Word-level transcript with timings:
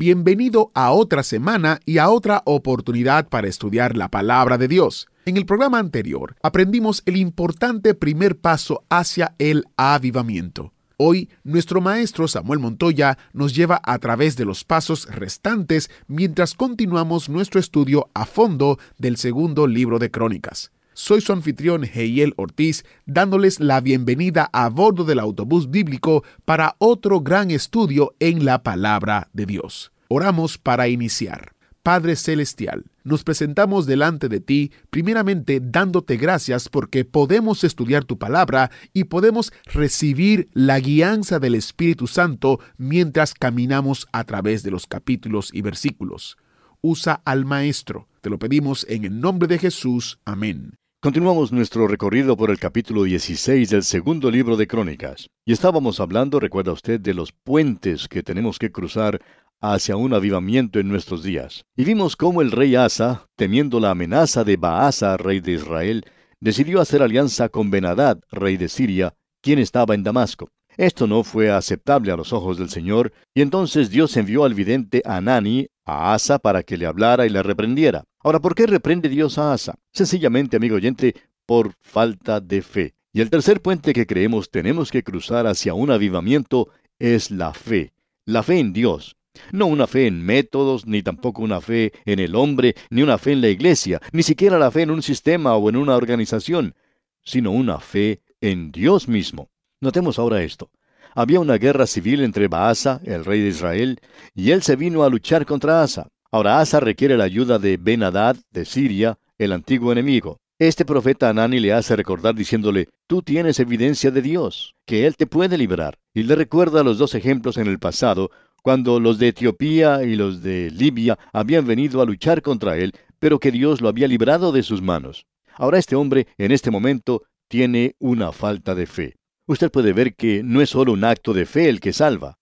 Bienvenido 0.00 0.70
a 0.72 0.92
otra 0.92 1.22
semana 1.22 1.78
y 1.84 1.98
a 1.98 2.08
otra 2.08 2.40
oportunidad 2.46 3.28
para 3.28 3.48
estudiar 3.48 3.98
la 3.98 4.08
palabra 4.08 4.56
de 4.56 4.66
Dios. 4.66 5.08
En 5.26 5.36
el 5.36 5.44
programa 5.44 5.78
anterior 5.78 6.36
aprendimos 6.42 7.02
el 7.04 7.18
importante 7.18 7.92
primer 7.92 8.38
paso 8.38 8.82
hacia 8.88 9.34
el 9.38 9.66
avivamiento. 9.76 10.72
Hoy 10.96 11.28
nuestro 11.44 11.82
maestro 11.82 12.28
Samuel 12.28 12.60
Montoya 12.60 13.18
nos 13.34 13.54
lleva 13.54 13.78
a 13.84 13.98
través 13.98 14.36
de 14.38 14.46
los 14.46 14.64
pasos 14.64 15.06
restantes 15.14 15.90
mientras 16.08 16.54
continuamos 16.54 17.28
nuestro 17.28 17.60
estudio 17.60 18.08
a 18.14 18.24
fondo 18.24 18.78
del 18.96 19.18
segundo 19.18 19.66
libro 19.66 19.98
de 19.98 20.10
Crónicas. 20.10 20.72
Soy 20.92 21.20
su 21.20 21.32
anfitrión 21.32 21.84
Heiel 21.84 22.34
Ortiz, 22.36 22.84
dándoles 23.06 23.60
la 23.60 23.80
bienvenida 23.80 24.50
a 24.52 24.68
bordo 24.68 25.04
del 25.04 25.20
autobús 25.20 25.70
bíblico 25.70 26.24
para 26.44 26.74
otro 26.78 27.20
gran 27.20 27.50
estudio 27.50 28.14
en 28.18 28.44
la 28.44 28.62
palabra 28.62 29.28
de 29.32 29.46
Dios. 29.46 29.92
Oramos 30.08 30.58
para 30.58 30.88
iniciar. 30.88 31.52
Padre 31.82 32.16
Celestial, 32.16 32.84
nos 33.04 33.24
presentamos 33.24 33.86
delante 33.86 34.28
de 34.28 34.40
ti, 34.40 34.70
primeramente 34.90 35.60
dándote 35.62 36.18
gracias 36.18 36.68
porque 36.68 37.06
podemos 37.06 37.64
estudiar 37.64 38.04
tu 38.04 38.18
palabra 38.18 38.70
y 38.92 39.04
podemos 39.04 39.52
recibir 39.64 40.48
la 40.52 40.78
guianza 40.78 41.38
del 41.38 41.54
Espíritu 41.54 42.06
Santo 42.06 42.60
mientras 42.76 43.32
caminamos 43.32 44.08
a 44.12 44.24
través 44.24 44.62
de 44.62 44.70
los 44.70 44.86
capítulos 44.86 45.50
y 45.54 45.62
versículos. 45.62 46.36
Usa 46.82 47.22
al 47.24 47.46
Maestro. 47.46 48.08
Te 48.20 48.28
lo 48.28 48.38
pedimos 48.38 48.84
en 48.88 49.04
el 49.04 49.20
nombre 49.20 49.48
de 49.48 49.58
Jesús. 49.58 50.18
Amén. 50.26 50.74
Continuamos 51.02 51.50
nuestro 51.50 51.88
recorrido 51.88 52.36
por 52.36 52.50
el 52.50 52.58
capítulo 52.58 53.04
16 53.04 53.70
del 53.70 53.84
segundo 53.84 54.30
libro 54.30 54.58
de 54.58 54.66
Crónicas. 54.66 55.30
Y 55.46 55.54
estábamos 55.54 55.98
hablando, 55.98 56.38
recuerda 56.38 56.72
usted, 56.72 57.00
de 57.00 57.14
los 57.14 57.32
puentes 57.32 58.06
que 58.06 58.22
tenemos 58.22 58.58
que 58.58 58.70
cruzar 58.70 59.18
hacia 59.62 59.96
un 59.96 60.12
avivamiento 60.12 60.78
en 60.78 60.88
nuestros 60.88 61.22
días. 61.22 61.64
Y 61.74 61.84
vimos 61.84 62.16
cómo 62.16 62.42
el 62.42 62.50
rey 62.50 62.74
Asa, 62.74 63.26
temiendo 63.34 63.80
la 63.80 63.92
amenaza 63.92 64.44
de 64.44 64.58
Baasa, 64.58 65.16
rey 65.16 65.40
de 65.40 65.52
Israel, 65.52 66.04
decidió 66.38 66.82
hacer 66.82 67.02
alianza 67.02 67.48
con 67.48 67.70
Benadad, 67.70 68.20
rey 68.30 68.58
de 68.58 68.68
Siria, 68.68 69.14
quien 69.40 69.58
estaba 69.58 69.94
en 69.94 70.02
Damasco. 70.02 70.50
Esto 70.76 71.06
no 71.06 71.24
fue 71.24 71.50
aceptable 71.50 72.12
a 72.12 72.16
los 72.16 72.34
ojos 72.34 72.58
del 72.58 72.68
Señor, 72.68 73.10
y 73.34 73.40
entonces 73.40 73.88
Dios 73.88 74.14
envió 74.18 74.44
al 74.44 74.52
vidente 74.52 75.00
Anani 75.06 75.66
a 75.90 76.14
Asa 76.14 76.38
para 76.38 76.62
que 76.62 76.76
le 76.76 76.86
hablara 76.86 77.26
y 77.26 77.30
le 77.30 77.42
reprendiera. 77.42 78.04
Ahora, 78.20 78.40
¿por 78.40 78.54
qué 78.54 78.66
reprende 78.66 79.08
Dios 79.08 79.38
a 79.38 79.52
Asa? 79.52 79.74
Sencillamente, 79.92 80.56
amigo 80.56 80.76
oyente, 80.76 81.14
por 81.46 81.74
falta 81.80 82.40
de 82.40 82.62
fe. 82.62 82.94
Y 83.12 83.20
el 83.20 83.30
tercer 83.30 83.60
puente 83.60 83.92
que 83.92 84.06
creemos 84.06 84.50
tenemos 84.50 84.90
que 84.90 85.02
cruzar 85.02 85.46
hacia 85.46 85.74
un 85.74 85.90
avivamiento 85.90 86.68
es 86.98 87.30
la 87.30 87.52
fe. 87.52 87.92
La 88.24 88.42
fe 88.42 88.60
en 88.60 88.72
Dios. 88.72 89.16
No 89.52 89.66
una 89.66 89.86
fe 89.86 90.06
en 90.06 90.22
métodos, 90.24 90.86
ni 90.86 91.02
tampoco 91.02 91.42
una 91.42 91.60
fe 91.60 91.92
en 92.04 92.20
el 92.20 92.34
hombre, 92.36 92.74
ni 92.90 93.02
una 93.02 93.18
fe 93.18 93.32
en 93.32 93.40
la 93.40 93.48
iglesia, 93.48 94.00
ni 94.12 94.22
siquiera 94.22 94.58
la 94.58 94.70
fe 94.70 94.82
en 94.82 94.90
un 94.90 95.02
sistema 95.02 95.56
o 95.56 95.68
en 95.68 95.76
una 95.76 95.96
organización, 95.96 96.74
sino 97.22 97.50
una 97.52 97.78
fe 97.78 98.20
en 98.40 98.70
Dios 98.70 99.08
mismo. 99.08 99.48
Notemos 99.80 100.18
ahora 100.18 100.42
esto. 100.42 100.70
Había 101.14 101.40
una 101.40 101.58
guerra 101.58 101.86
civil 101.86 102.22
entre 102.22 102.48
Baasa, 102.48 103.00
el 103.04 103.24
rey 103.24 103.40
de 103.40 103.48
Israel, 103.48 104.00
y 104.34 104.50
él 104.50 104.62
se 104.62 104.76
vino 104.76 105.02
a 105.02 105.10
luchar 105.10 105.46
contra 105.46 105.82
Asa. 105.82 106.08
Ahora 106.30 106.60
Asa 106.60 106.80
requiere 106.80 107.16
la 107.16 107.24
ayuda 107.24 107.58
de 107.58 107.76
Ben-Hadad, 107.76 108.36
de 108.50 108.64
Siria, 108.64 109.18
el 109.38 109.52
antiguo 109.52 109.92
enemigo. 109.92 110.38
Este 110.58 110.84
profeta 110.84 111.30
Anani 111.30 111.58
le 111.58 111.72
hace 111.72 111.96
recordar 111.96 112.34
diciéndole, 112.34 112.88
tú 113.06 113.22
tienes 113.22 113.58
evidencia 113.58 114.10
de 114.10 114.22
Dios, 114.22 114.74
que 114.86 115.06
Él 115.06 115.16
te 115.16 115.26
puede 115.26 115.56
librar. 115.56 115.98
Y 116.12 116.22
le 116.22 116.34
recuerda 116.34 116.84
los 116.84 116.98
dos 116.98 117.14
ejemplos 117.14 117.56
en 117.56 117.66
el 117.66 117.78
pasado, 117.78 118.30
cuando 118.62 119.00
los 119.00 119.18
de 119.18 119.28
Etiopía 119.28 120.02
y 120.04 120.16
los 120.16 120.42
de 120.42 120.70
Libia 120.70 121.18
habían 121.32 121.66
venido 121.66 122.00
a 122.00 122.04
luchar 122.04 122.42
contra 122.42 122.76
él, 122.76 122.92
pero 123.18 123.38
que 123.38 123.50
Dios 123.50 123.80
lo 123.80 123.88
había 123.88 124.08
librado 124.08 124.52
de 124.52 124.62
sus 124.62 124.82
manos. 124.82 125.26
Ahora 125.54 125.78
este 125.78 125.96
hombre, 125.96 126.26
en 126.38 126.52
este 126.52 126.70
momento, 126.70 127.22
tiene 127.48 127.96
una 127.98 128.32
falta 128.32 128.74
de 128.74 128.86
fe. 128.86 129.16
Usted 129.50 129.72
puede 129.72 129.92
ver 129.92 130.14
que 130.14 130.44
no 130.44 130.60
es 130.60 130.70
solo 130.70 130.92
un 130.92 131.02
acto 131.02 131.32
de 131.32 131.44
fe 131.44 131.68
el 131.68 131.80
que 131.80 131.92
salva. 131.92 132.38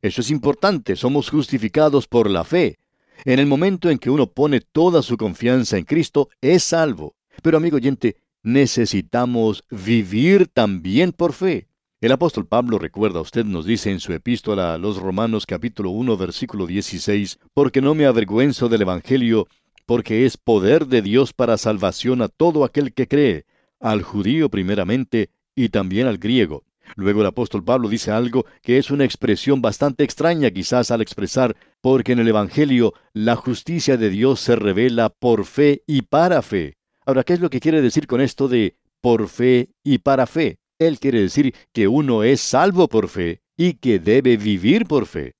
Eso 0.00 0.22
es 0.22 0.30
importante, 0.30 0.96
somos 0.96 1.28
justificados 1.28 2.06
por 2.06 2.30
la 2.30 2.44
fe. 2.44 2.78
En 3.26 3.40
el 3.40 3.46
momento 3.46 3.90
en 3.90 3.98
que 3.98 4.08
uno 4.08 4.28
pone 4.28 4.62
toda 4.62 5.02
su 5.02 5.18
confianza 5.18 5.76
en 5.76 5.84
Cristo, 5.84 6.30
es 6.40 6.64
salvo. 6.64 7.14
Pero 7.42 7.58
amigo 7.58 7.76
oyente, 7.76 8.16
necesitamos 8.42 9.64
vivir 9.68 10.48
también 10.48 11.12
por 11.12 11.34
fe. 11.34 11.68
El 12.00 12.12
apóstol 12.12 12.46
Pablo, 12.46 12.78
recuerda 12.78 13.20
usted, 13.20 13.44
nos 13.44 13.66
dice 13.66 13.90
en 13.90 14.00
su 14.00 14.14
epístola 14.14 14.72
a 14.72 14.78
los 14.78 14.96
Romanos 14.96 15.44
capítulo 15.44 15.90
1 15.90 16.16
versículo 16.16 16.66
16, 16.66 17.38
porque 17.52 17.82
no 17.82 17.94
me 17.94 18.06
avergüenzo 18.06 18.70
del 18.70 18.80
Evangelio, 18.80 19.46
porque 19.84 20.24
es 20.24 20.38
poder 20.38 20.86
de 20.86 21.02
Dios 21.02 21.34
para 21.34 21.58
salvación 21.58 22.22
a 22.22 22.28
todo 22.28 22.64
aquel 22.64 22.94
que 22.94 23.06
cree, 23.06 23.44
al 23.78 24.02
judío 24.02 24.48
primeramente 24.48 25.28
y 25.56 25.70
también 25.70 26.06
al 26.06 26.18
griego. 26.18 26.62
Luego 26.94 27.22
el 27.22 27.26
apóstol 27.26 27.64
Pablo 27.64 27.88
dice 27.88 28.12
algo 28.12 28.46
que 28.62 28.78
es 28.78 28.92
una 28.92 29.04
expresión 29.04 29.60
bastante 29.60 30.04
extraña 30.04 30.52
quizás 30.52 30.92
al 30.92 31.00
expresar, 31.00 31.56
porque 31.80 32.12
en 32.12 32.20
el 32.20 32.28
Evangelio 32.28 32.94
la 33.12 33.34
justicia 33.34 33.96
de 33.96 34.10
Dios 34.10 34.38
se 34.38 34.54
revela 34.54 35.08
por 35.08 35.44
fe 35.46 35.82
y 35.88 36.02
para 36.02 36.42
fe. 36.42 36.76
Ahora, 37.04 37.24
¿qué 37.24 37.32
es 37.32 37.40
lo 37.40 37.50
que 37.50 37.60
quiere 37.60 37.82
decir 37.82 38.06
con 38.06 38.20
esto 38.20 38.46
de 38.46 38.76
por 39.00 39.28
fe 39.28 39.70
y 39.82 39.98
para 39.98 40.26
fe? 40.26 40.58
Él 40.78 41.00
quiere 41.00 41.20
decir 41.20 41.54
que 41.72 41.88
uno 41.88 42.22
es 42.22 42.40
salvo 42.40 42.88
por 42.88 43.08
fe 43.08 43.40
y 43.56 43.74
que 43.74 43.98
debe 43.98 44.36
vivir 44.36 44.86
por 44.86 45.06
fe. 45.06 45.34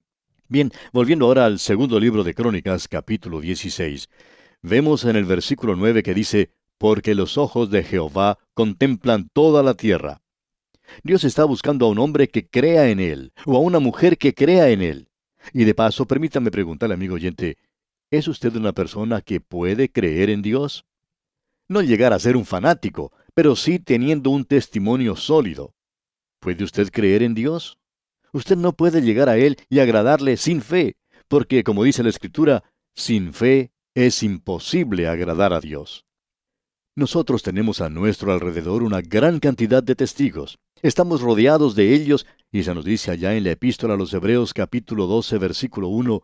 Bien, 0.49 0.71
volviendo 0.93 1.27
ahora 1.27 1.45
al 1.45 1.59
segundo 1.59 1.99
libro 2.01 2.25
de 2.25 2.35
Crónicas, 2.35 2.89
capítulo 2.89 3.41
16, 3.41 4.09
vemos 4.63 5.05
en 5.05 5.17
el 5.17 5.25
versículo 5.25 5.75
9 5.77 6.03
que 6.03 6.15
dice, 6.15 6.51
porque 6.79 7.15
los 7.15 7.39
ojos 7.39 7.71
de 7.71 7.83
Jehová 7.83 8.39
contemplan 8.55 9.29
toda 9.33 9.63
la 9.63 9.75
tierra. 9.75 10.23
Dios 11.03 11.25
está 11.25 11.45
buscando 11.45 11.87
a 11.87 11.91
un 11.91 11.99
hombre 11.99 12.29
que 12.29 12.49
crea 12.49 12.89
en 12.89 13.01
Él, 13.01 13.33
o 13.45 13.57
a 13.57 13.61
una 13.61 13.81
mujer 13.81 14.19
que 14.19 14.35
crea 14.35 14.69
en 14.71 14.83
Él. 14.83 15.09
Y 15.53 15.65
de 15.65 15.75
paso, 15.75 16.07
permítame 16.07 16.51
preguntarle, 16.51 16.95
amigo 16.95 17.15
oyente, 17.15 17.57
¿es 18.11 18.29
usted 18.29 18.55
una 18.57 18.73
persona 18.73 19.21
que 19.21 19.41
puede 19.41 19.91
creer 19.91 20.31
en 20.31 20.43
Dios? 20.43 20.85
No 21.69 21.83
llegar 21.83 22.13
a 22.13 22.19
ser 22.19 22.37
un 22.37 22.45
fanático, 22.45 23.13
pero 23.35 23.57
sí 23.57 23.79
teniendo 23.79 24.31
un 24.31 24.45
testimonio 24.45 25.17
sólido. 25.17 25.75
¿Puede 26.41 26.65
usted 26.65 26.91
creer 26.91 27.23
en 27.23 27.35
Dios? 27.35 27.79
Usted 28.33 28.57
no 28.57 28.73
puede 28.73 29.03
llegar 29.03 29.29
a 29.29 29.37
Él 29.37 29.57
y 29.69 29.81
agradarle 29.81 30.37
sin 30.37 30.63
fe, 30.63 30.97
porque, 31.29 31.65
como 31.65 31.83
dice 31.83 32.03
la 32.03 32.11
Escritura, 32.11 32.63
sin 32.95 33.33
fe 33.33 33.73
es 33.95 34.23
imposible 34.23 35.09
agradar 35.09 35.53
a 35.53 35.61
Dios. 35.61 36.06
Nosotros 36.99 37.43
tenemos 37.43 37.83
a 37.83 37.91
nuestro 37.91 38.33
alrededor 38.33 38.83
una 38.83 39.03
gran 39.03 39.39
cantidad 39.39 39.83
de 39.83 39.95
testigos. 39.95 40.59
Estamos 40.81 41.21
rodeados 41.21 41.75
de 41.75 41.93
ellos, 41.95 42.25
y 42.51 42.63
se 42.63 42.75
nos 42.75 42.87
dice 42.87 43.11
allá 43.11 43.35
en 43.35 43.45
la 43.45 43.51
epístola 43.51 43.93
a 43.93 43.97
los 43.99 44.15
Hebreos 44.15 44.55
capítulo 44.55 45.07
12 45.07 45.37
versículo 45.37 45.89
1, 45.89 46.23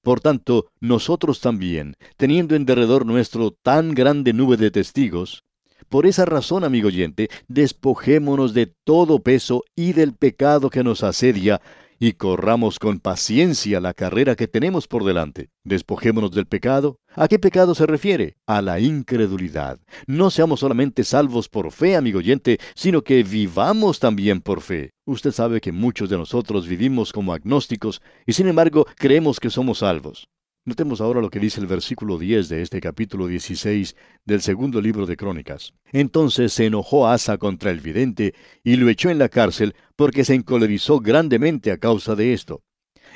Por 0.00 0.22
tanto, 0.22 0.70
nosotros 0.80 1.40
también, 1.40 1.96
teniendo 2.16 2.54
en 2.54 2.64
derredor 2.64 3.04
nuestro 3.04 3.50
tan 3.50 3.92
grande 3.92 4.32
nube 4.32 4.56
de 4.56 4.70
testigos, 4.70 5.44
por 5.90 6.06
esa 6.06 6.24
razón, 6.24 6.64
amigo 6.64 6.88
oyente, 6.88 7.28
despojémonos 7.48 8.54
de 8.54 8.72
todo 8.84 9.18
peso 9.18 9.64
y 9.74 9.92
del 9.92 10.14
pecado 10.14 10.70
que 10.70 10.82
nos 10.82 11.02
asedia, 11.02 11.60
y 11.98 12.12
corramos 12.12 12.78
con 12.78 13.00
paciencia 13.00 13.80
la 13.80 13.94
carrera 13.94 14.36
que 14.36 14.48
tenemos 14.48 14.86
por 14.86 15.04
delante. 15.04 15.50
Despojémonos 15.64 16.30
del 16.32 16.46
pecado. 16.46 16.98
¿A 17.14 17.28
qué 17.28 17.38
pecado 17.38 17.74
se 17.74 17.86
refiere? 17.86 18.36
A 18.46 18.62
la 18.62 18.80
incredulidad. 18.80 19.78
No 20.06 20.30
seamos 20.30 20.60
solamente 20.60 21.04
salvos 21.04 21.48
por 21.48 21.72
fe, 21.72 21.96
amigo 21.96 22.18
oyente, 22.18 22.58
sino 22.74 23.02
que 23.02 23.22
vivamos 23.22 23.98
también 23.98 24.40
por 24.40 24.60
fe. 24.60 24.92
Usted 25.06 25.32
sabe 25.32 25.60
que 25.60 25.72
muchos 25.72 26.10
de 26.10 26.18
nosotros 26.18 26.66
vivimos 26.66 27.12
como 27.12 27.32
agnósticos 27.32 28.02
y 28.26 28.32
sin 28.32 28.48
embargo 28.48 28.86
creemos 28.96 29.40
que 29.40 29.50
somos 29.50 29.78
salvos. 29.78 30.28
Notemos 30.66 31.00
ahora 31.00 31.20
lo 31.20 31.30
que 31.30 31.38
dice 31.38 31.60
el 31.60 31.68
versículo 31.68 32.18
10 32.18 32.48
de 32.48 32.60
este 32.60 32.80
capítulo 32.80 33.28
16 33.28 33.94
del 34.24 34.42
segundo 34.42 34.80
libro 34.80 35.06
de 35.06 35.16
Crónicas. 35.16 35.74
Entonces 35.92 36.52
se 36.52 36.66
enojó 36.66 37.06
Asa 37.06 37.38
contra 37.38 37.70
el 37.70 37.78
vidente 37.78 38.34
y 38.64 38.74
lo 38.74 38.88
echó 38.88 39.08
en 39.08 39.20
la 39.20 39.28
cárcel 39.28 39.76
porque 39.94 40.24
se 40.24 40.34
encolerizó 40.34 40.98
grandemente 40.98 41.70
a 41.70 41.78
causa 41.78 42.16
de 42.16 42.32
esto. 42.32 42.62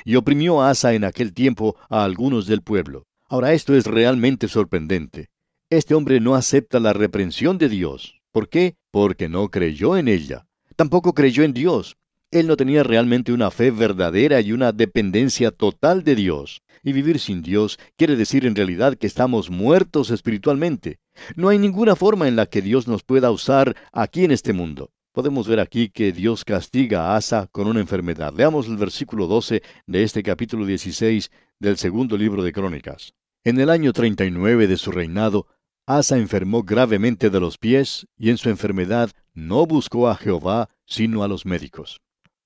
y 0.05 0.15
oprimió 0.15 0.61
a 0.61 0.69
Asa 0.69 0.93
en 0.93 1.03
aquel 1.03 1.33
tiempo 1.33 1.75
a 1.89 2.05
algunos 2.05 2.47
del 2.47 2.61
pueblo. 2.61 3.05
Ahora 3.27 3.51
esto 3.51 3.75
es 3.75 3.85
realmente 3.85 4.47
sorprendente. 4.47 5.29
Este 5.69 5.93
hombre 5.93 6.21
no 6.21 6.35
acepta 6.35 6.79
la 6.79 6.93
reprensión 6.93 7.57
de 7.57 7.67
Dios. 7.67 8.21
¿Por 8.31 8.47
qué? 8.47 8.77
Porque 8.91 9.27
no 9.27 9.49
creyó 9.49 9.97
en 9.97 10.07
ella. 10.07 10.47
Tampoco 10.77 11.13
creyó 11.13 11.43
en 11.43 11.53
Dios. 11.53 11.97
Él 12.31 12.47
no 12.47 12.55
tenía 12.55 12.83
realmente 12.83 13.33
una 13.33 13.51
fe 13.51 13.71
verdadera 13.71 14.39
y 14.39 14.53
una 14.53 14.71
dependencia 14.71 15.51
total 15.51 16.05
de 16.05 16.15
Dios. 16.15 16.61
Y 16.81 16.93
vivir 16.93 17.19
sin 17.19 17.41
Dios 17.41 17.77
quiere 17.97 18.15
decir 18.15 18.45
en 18.45 18.55
realidad 18.55 18.95
que 18.95 19.05
estamos 19.05 19.49
muertos 19.49 20.11
espiritualmente. 20.11 20.99
No 21.35 21.49
hay 21.49 21.59
ninguna 21.59 21.97
forma 21.97 22.29
en 22.29 22.37
la 22.37 22.45
que 22.45 22.61
Dios 22.61 22.87
nos 22.87 23.03
pueda 23.03 23.31
usar 23.31 23.75
aquí 23.91 24.23
en 24.23 24.31
este 24.31 24.53
mundo. 24.53 24.91
Podemos 25.11 25.45
ver 25.45 25.59
aquí 25.59 25.89
que 25.89 26.13
Dios 26.13 26.45
castiga 26.45 27.07
a 27.07 27.17
Asa 27.17 27.49
con 27.51 27.67
una 27.67 27.81
enfermedad. 27.81 28.31
Veamos 28.33 28.67
el 28.67 28.77
versículo 28.77 29.27
12 29.27 29.61
de 29.85 30.03
este 30.03 30.23
capítulo 30.23 30.65
16 30.65 31.29
del 31.59 31.75
segundo 31.75 32.17
libro 32.17 32.43
de 32.43 32.53
Crónicas. 32.53 33.13
En 33.43 33.59
el 33.59 33.69
año 33.69 33.91
39 33.91 34.67
de 34.67 34.77
su 34.77 34.91
reinado, 34.91 35.47
Asa 35.85 36.17
enfermó 36.17 36.63
gravemente 36.63 37.29
de 37.29 37.41
los 37.41 37.57
pies 37.57 38.07
y 38.17 38.29
en 38.29 38.37
su 38.37 38.49
enfermedad 38.49 39.11
no 39.33 39.65
buscó 39.65 40.07
a 40.07 40.15
Jehová, 40.15 40.69
sino 40.85 41.23
a 41.23 41.27
los 41.27 41.45
médicos. 41.45 41.99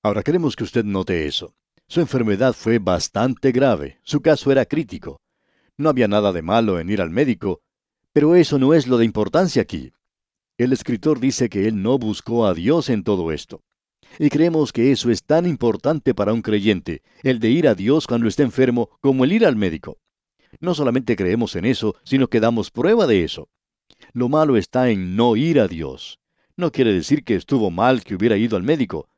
Ahora 0.06 0.22
queremos 0.22 0.54
que 0.54 0.62
usted 0.62 0.84
note 0.84 1.26
eso. 1.26 1.56
Su 1.88 2.00
enfermedad 2.00 2.52
fue 2.52 2.78
bastante 2.78 3.50
grave, 3.50 3.98
su 4.04 4.20
caso 4.20 4.52
era 4.52 4.64
crítico. 4.64 5.20
No 5.76 5.88
había 5.88 6.06
nada 6.06 6.32
de 6.32 6.42
malo 6.42 6.78
en 6.78 6.90
ir 6.90 7.00
al 7.00 7.10
médico, 7.10 7.60
pero 8.12 8.36
eso 8.36 8.56
no 8.56 8.72
es 8.72 8.86
lo 8.86 8.98
de 8.98 9.04
importancia 9.04 9.62
aquí. 9.62 9.92
El 10.58 10.72
escritor 10.72 11.18
dice 11.18 11.48
que 11.48 11.66
él 11.66 11.82
no 11.82 11.98
buscó 11.98 12.46
a 12.46 12.54
Dios 12.54 12.88
en 12.88 13.02
todo 13.02 13.32
esto. 13.32 13.64
Y 14.20 14.28
creemos 14.28 14.72
que 14.72 14.92
eso 14.92 15.10
es 15.10 15.24
tan 15.24 15.44
importante 15.44 16.14
para 16.14 16.32
un 16.32 16.40
creyente, 16.40 17.02
el 17.24 17.40
de 17.40 17.50
ir 17.50 17.66
a 17.66 17.74
Dios 17.74 18.06
cuando 18.06 18.28
está 18.28 18.44
enfermo, 18.44 18.90
como 19.00 19.24
el 19.24 19.32
ir 19.32 19.44
al 19.44 19.56
médico. 19.56 19.98
No 20.60 20.76
solamente 20.76 21.16
creemos 21.16 21.56
en 21.56 21.64
eso, 21.64 21.96
sino 22.04 22.28
que 22.28 22.38
damos 22.38 22.70
prueba 22.70 23.08
de 23.08 23.24
eso. 23.24 23.48
Lo 24.12 24.28
malo 24.28 24.56
está 24.56 24.88
en 24.88 25.16
no 25.16 25.34
ir 25.34 25.58
a 25.58 25.66
Dios. 25.66 26.20
No 26.56 26.70
quiere 26.70 26.92
decir 26.92 27.24
que 27.24 27.34
estuvo 27.34 27.72
mal 27.72 28.04
que 28.04 28.14
hubiera 28.14 28.36
ido 28.36 28.56
al 28.56 28.62
médico, 28.62 29.08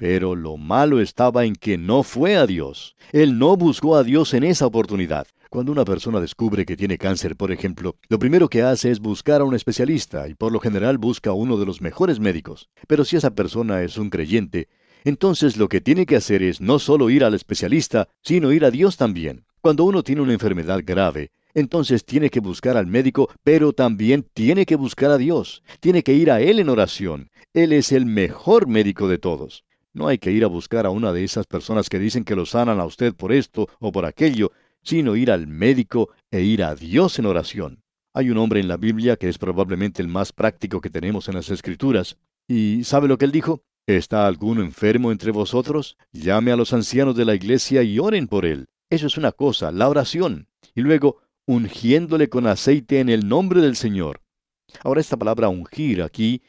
pero 0.00 0.34
lo 0.34 0.56
malo 0.56 0.98
estaba 0.98 1.44
en 1.44 1.54
que 1.54 1.76
no 1.76 2.02
fue 2.02 2.36
a 2.36 2.46
Dios. 2.46 2.96
Él 3.12 3.38
no 3.38 3.54
buscó 3.58 3.96
a 3.96 4.02
Dios 4.02 4.32
en 4.32 4.44
esa 4.44 4.64
oportunidad. 4.64 5.26
Cuando 5.50 5.72
una 5.72 5.84
persona 5.84 6.22
descubre 6.22 6.64
que 6.64 6.74
tiene 6.74 6.96
cáncer, 6.96 7.36
por 7.36 7.52
ejemplo, 7.52 7.96
lo 8.08 8.18
primero 8.18 8.48
que 8.48 8.62
hace 8.62 8.90
es 8.90 8.98
buscar 8.98 9.42
a 9.42 9.44
un 9.44 9.54
especialista 9.54 10.26
y 10.26 10.32
por 10.32 10.52
lo 10.52 10.58
general 10.58 10.96
busca 10.96 11.28
a 11.28 11.34
uno 11.34 11.58
de 11.58 11.66
los 11.66 11.82
mejores 11.82 12.18
médicos. 12.18 12.70
Pero 12.86 13.04
si 13.04 13.16
esa 13.16 13.34
persona 13.34 13.82
es 13.82 13.98
un 13.98 14.08
creyente, 14.08 14.68
entonces 15.04 15.58
lo 15.58 15.68
que 15.68 15.82
tiene 15.82 16.06
que 16.06 16.16
hacer 16.16 16.42
es 16.42 16.62
no 16.62 16.78
solo 16.78 17.10
ir 17.10 17.22
al 17.22 17.34
especialista, 17.34 18.08
sino 18.22 18.52
ir 18.52 18.64
a 18.64 18.70
Dios 18.70 18.96
también. 18.96 19.44
Cuando 19.60 19.84
uno 19.84 20.02
tiene 20.02 20.22
una 20.22 20.32
enfermedad 20.32 20.80
grave, 20.82 21.30
entonces 21.52 22.06
tiene 22.06 22.30
que 22.30 22.40
buscar 22.40 22.78
al 22.78 22.86
médico, 22.86 23.28
pero 23.44 23.74
también 23.74 24.24
tiene 24.32 24.64
que 24.64 24.76
buscar 24.76 25.10
a 25.10 25.18
Dios. 25.18 25.62
Tiene 25.78 26.02
que 26.02 26.14
ir 26.14 26.30
a 26.30 26.40
Él 26.40 26.58
en 26.58 26.70
oración. 26.70 27.28
Él 27.52 27.74
es 27.74 27.92
el 27.92 28.06
mejor 28.06 28.66
médico 28.66 29.06
de 29.06 29.18
todos. 29.18 29.64
No 29.92 30.06
hay 30.06 30.18
que 30.18 30.30
ir 30.30 30.44
a 30.44 30.48
buscar 30.48 30.86
a 30.86 30.90
una 30.90 31.12
de 31.12 31.24
esas 31.24 31.46
personas 31.46 31.88
que 31.88 31.98
dicen 31.98 32.24
que 32.24 32.36
lo 32.36 32.46
sanan 32.46 32.78
a 32.78 32.84
usted 32.84 33.14
por 33.14 33.32
esto 33.32 33.68
o 33.80 33.90
por 33.90 34.04
aquello, 34.04 34.52
sino 34.82 35.16
ir 35.16 35.30
al 35.30 35.46
médico 35.46 36.10
e 36.30 36.42
ir 36.42 36.62
a 36.62 36.74
Dios 36.74 37.18
en 37.18 37.26
oración. 37.26 37.82
Hay 38.12 38.30
un 38.30 38.38
hombre 38.38 38.60
en 38.60 38.68
la 38.68 38.76
Biblia 38.76 39.16
que 39.16 39.28
es 39.28 39.38
probablemente 39.38 40.02
el 40.02 40.08
más 40.08 40.32
práctico 40.32 40.80
que 40.80 40.90
tenemos 40.90 41.28
en 41.28 41.34
las 41.34 41.50
Escrituras. 41.50 42.16
¿Y 42.48 42.84
sabe 42.84 43.08
lo 43.08 43.18
que 43.18 43.24
él 43.24 43.32
dijo? 43.32 43.62
¿Está 43.86 44.26
alguno 44.26 44.62
enfermo 44.62 45.10
entre 45.10 45.32
vosotros? 45.32 45.96
Llame 46.12 46.52
a 46.52 46.56
los 46.56 46.72
ancianos 46.72 47.16
de 47.16 47.24
la 47.24 47.34
iglesia 47.34 47.82
y 47.82 47.98
oren 47.98 48.28
por 48.28 48.46
él. 48.46 48.68
Eso 48.90 49.06
es 49.06 49.16
una 49.16 49.32
cosa, 49.32 49.72
la 49.72 49.88
oración. 49.88 50.48
Y 50.74 50.82
luego, 50.82 51.18
ungiéndole 51.46 52.28
con 52.28 52.46
aceite 52.46 53.00
en 53.00 53.08
el 53.08 53.28
nombre 53.28 53.60
del 53.60 53.76
Señor. 53.76 54.20
Ahora 54.84 55.00
esta 55.00 55.16
palabra 55.16 55.48
ungir 55.48 56.02
aquí 56.02 56.42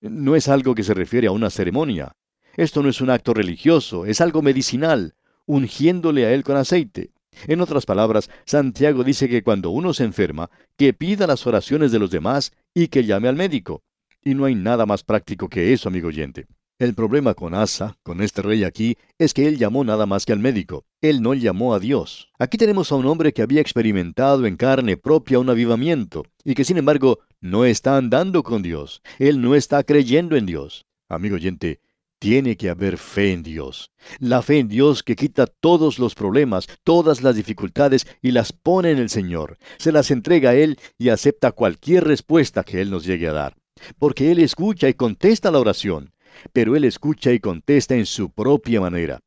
no 0.00 0.36
es 0.36 0.48
algo 0.48 0.74
que 0.74 0.82
se 0.82 0.94
refiere 0.94 1.28
a 1.28 1.32
una 1.32 1.50
ceremonia. 1.50 2.16
Esto 2.58 2.82
no 2.82 2.88
es 2.88 3.00
un 3.00 3.08
acto 3.08 3.34
religioso, 3.34 4.04
es 4.04 4.20
algo 4.20 4.42
medicinal, 4.42 5.14
ungiéndole 5.46 6.26
a 6.26 6.34
él 6.34 6.42
con 6.42 6.56
aceite. 6.56 7.12
En 7.46 7.60
otras 7.60 7.86
palabras, 7.86 8.30
Santiago 8.46 9.04
dice 9.04 9.28
que 9.28 9.44
cuando 9.44 9.70
uno 9.70 9.94
se 9.94 10.02
enferma, 10.02 10.50
que 10.76 10.92
pida 10.92 11.28
las 11.28 11.46
oraciones 11.46 11.92
de 11.92 12.00
los 12.00 12.10
demás 12.10 12.50
y 12.74 12.88
que 12.88 13.04
llame 13.04 13.28
al 13.28 13.36
médico. 13.36 13.84
Y 14.24 14.34
no 14.34 14.44
hay 14.44 14.56
nada 14.56 14.86
más 14.86 15.04
práctico 15.04 15.48
que 15.48 15.72
eso, 15.72 15.88
amigo 15.88 16.08
oyente. 16.08 16.46
El 16.80 16.94
problema 16.94 17.34
con 17.34 17.54
Asa, 17.54 17.96
con 18.02 18.20
este 18.20 18.42
rey 18.42 18.64
aquí, 18.64 18.96
es 19.18 19.34
que 19.34 19.46
él 19.46 19.56
llamó 19.56 19.84
nada 19.84 20.06
más 20.06 20.26
que 20.26 20.32
al 20.32 20.40
médico. 20.40 20.84
Él 21.00 21.22
no 21.22 21.34
llamó 21.34 21.74
a 21.74 21.78
Dios. 21.78 22.28
Aquí 22.40 22.58
tenemos 22.58 22.90
a 22.90 22.96
un 22.96 23.06
hombre 23.06 23.32
que 23.32 23.42
había 23.42 23.60
experimentado 23.60 24.46
en 24.46 24.56
carne 24.56 24.96
propia 24.96 25.38
un 25.38 25.48
avivamiento, 25.48 26.26
y 26.42 26.56
que 26.56 26.64
sin 26.64 26.78
embargo 26.78 27.20
no 27.40 27.64
está 27.64 27.96
andando 27.96 28.42
con 28.42 28.62
Dios. 28.62 29.00
Él 29.20 29.40
no 29.40 29.54
está 29.54 29.84
creyendo 29.84 30.34
en 30.34 30.46
Dios. 30.46 30.86
Amigo 31.08 31.36
oyente, 31.36 31.78
tiene 32.18 32.56
que 32.56 32.70
haber 32.70 32.98
fe 32.98 33.32
en 33.32 33.42
Dios. 33.42 33.90
La 34.18 34.42
fe 34.42 34.58
en 34.58 34.68
Dios 34.68 35.02
que 35.02 35.16
quita 35.16 35.46
todos 35.46 35.98
los 35.98 36.14
problemas, 36.14 36.66
todas 36.84 37.22
las 37.22 37.36
dificultades 37.36 38.06
y 38.22 38.32
las 38.32 38.52
pone 38.52 38.90
en 38.90 38.98
el 38.98 39.08
Señor. 39.08 39.58
Se 39.78 39.92
las 39.92 40.10
entrega 40.10 40.50
a 40.50 40.54
Él 40.54 40.78
y 40.98 41.10
acepta 41.10 41.52
cualquier 41.52 42.04
respuesta 42.04 42.64
que 42.64 42.80
Él 42.80 42.90
nos 42.90 43.04
llegue 43.04 43.28
a 43.28 43.32
dar. 43.32 43.56
Porque 43.98 44.30
Él 44.30 44.40
escucha 44.40 44.88
y 44.88 44.94
contesta 44.94 45.50
la 45.50 45.60
oración. 45.60 46.12
Pero 46.52 46.76
Él 46.76 46.84
escucha 46.84 47.32
y 47.32 47.40
contesta 47.40 47.94
en 47.94 48.06
su 48.06 48.30
propia 48.30 48.80
manera. 48.80 49.20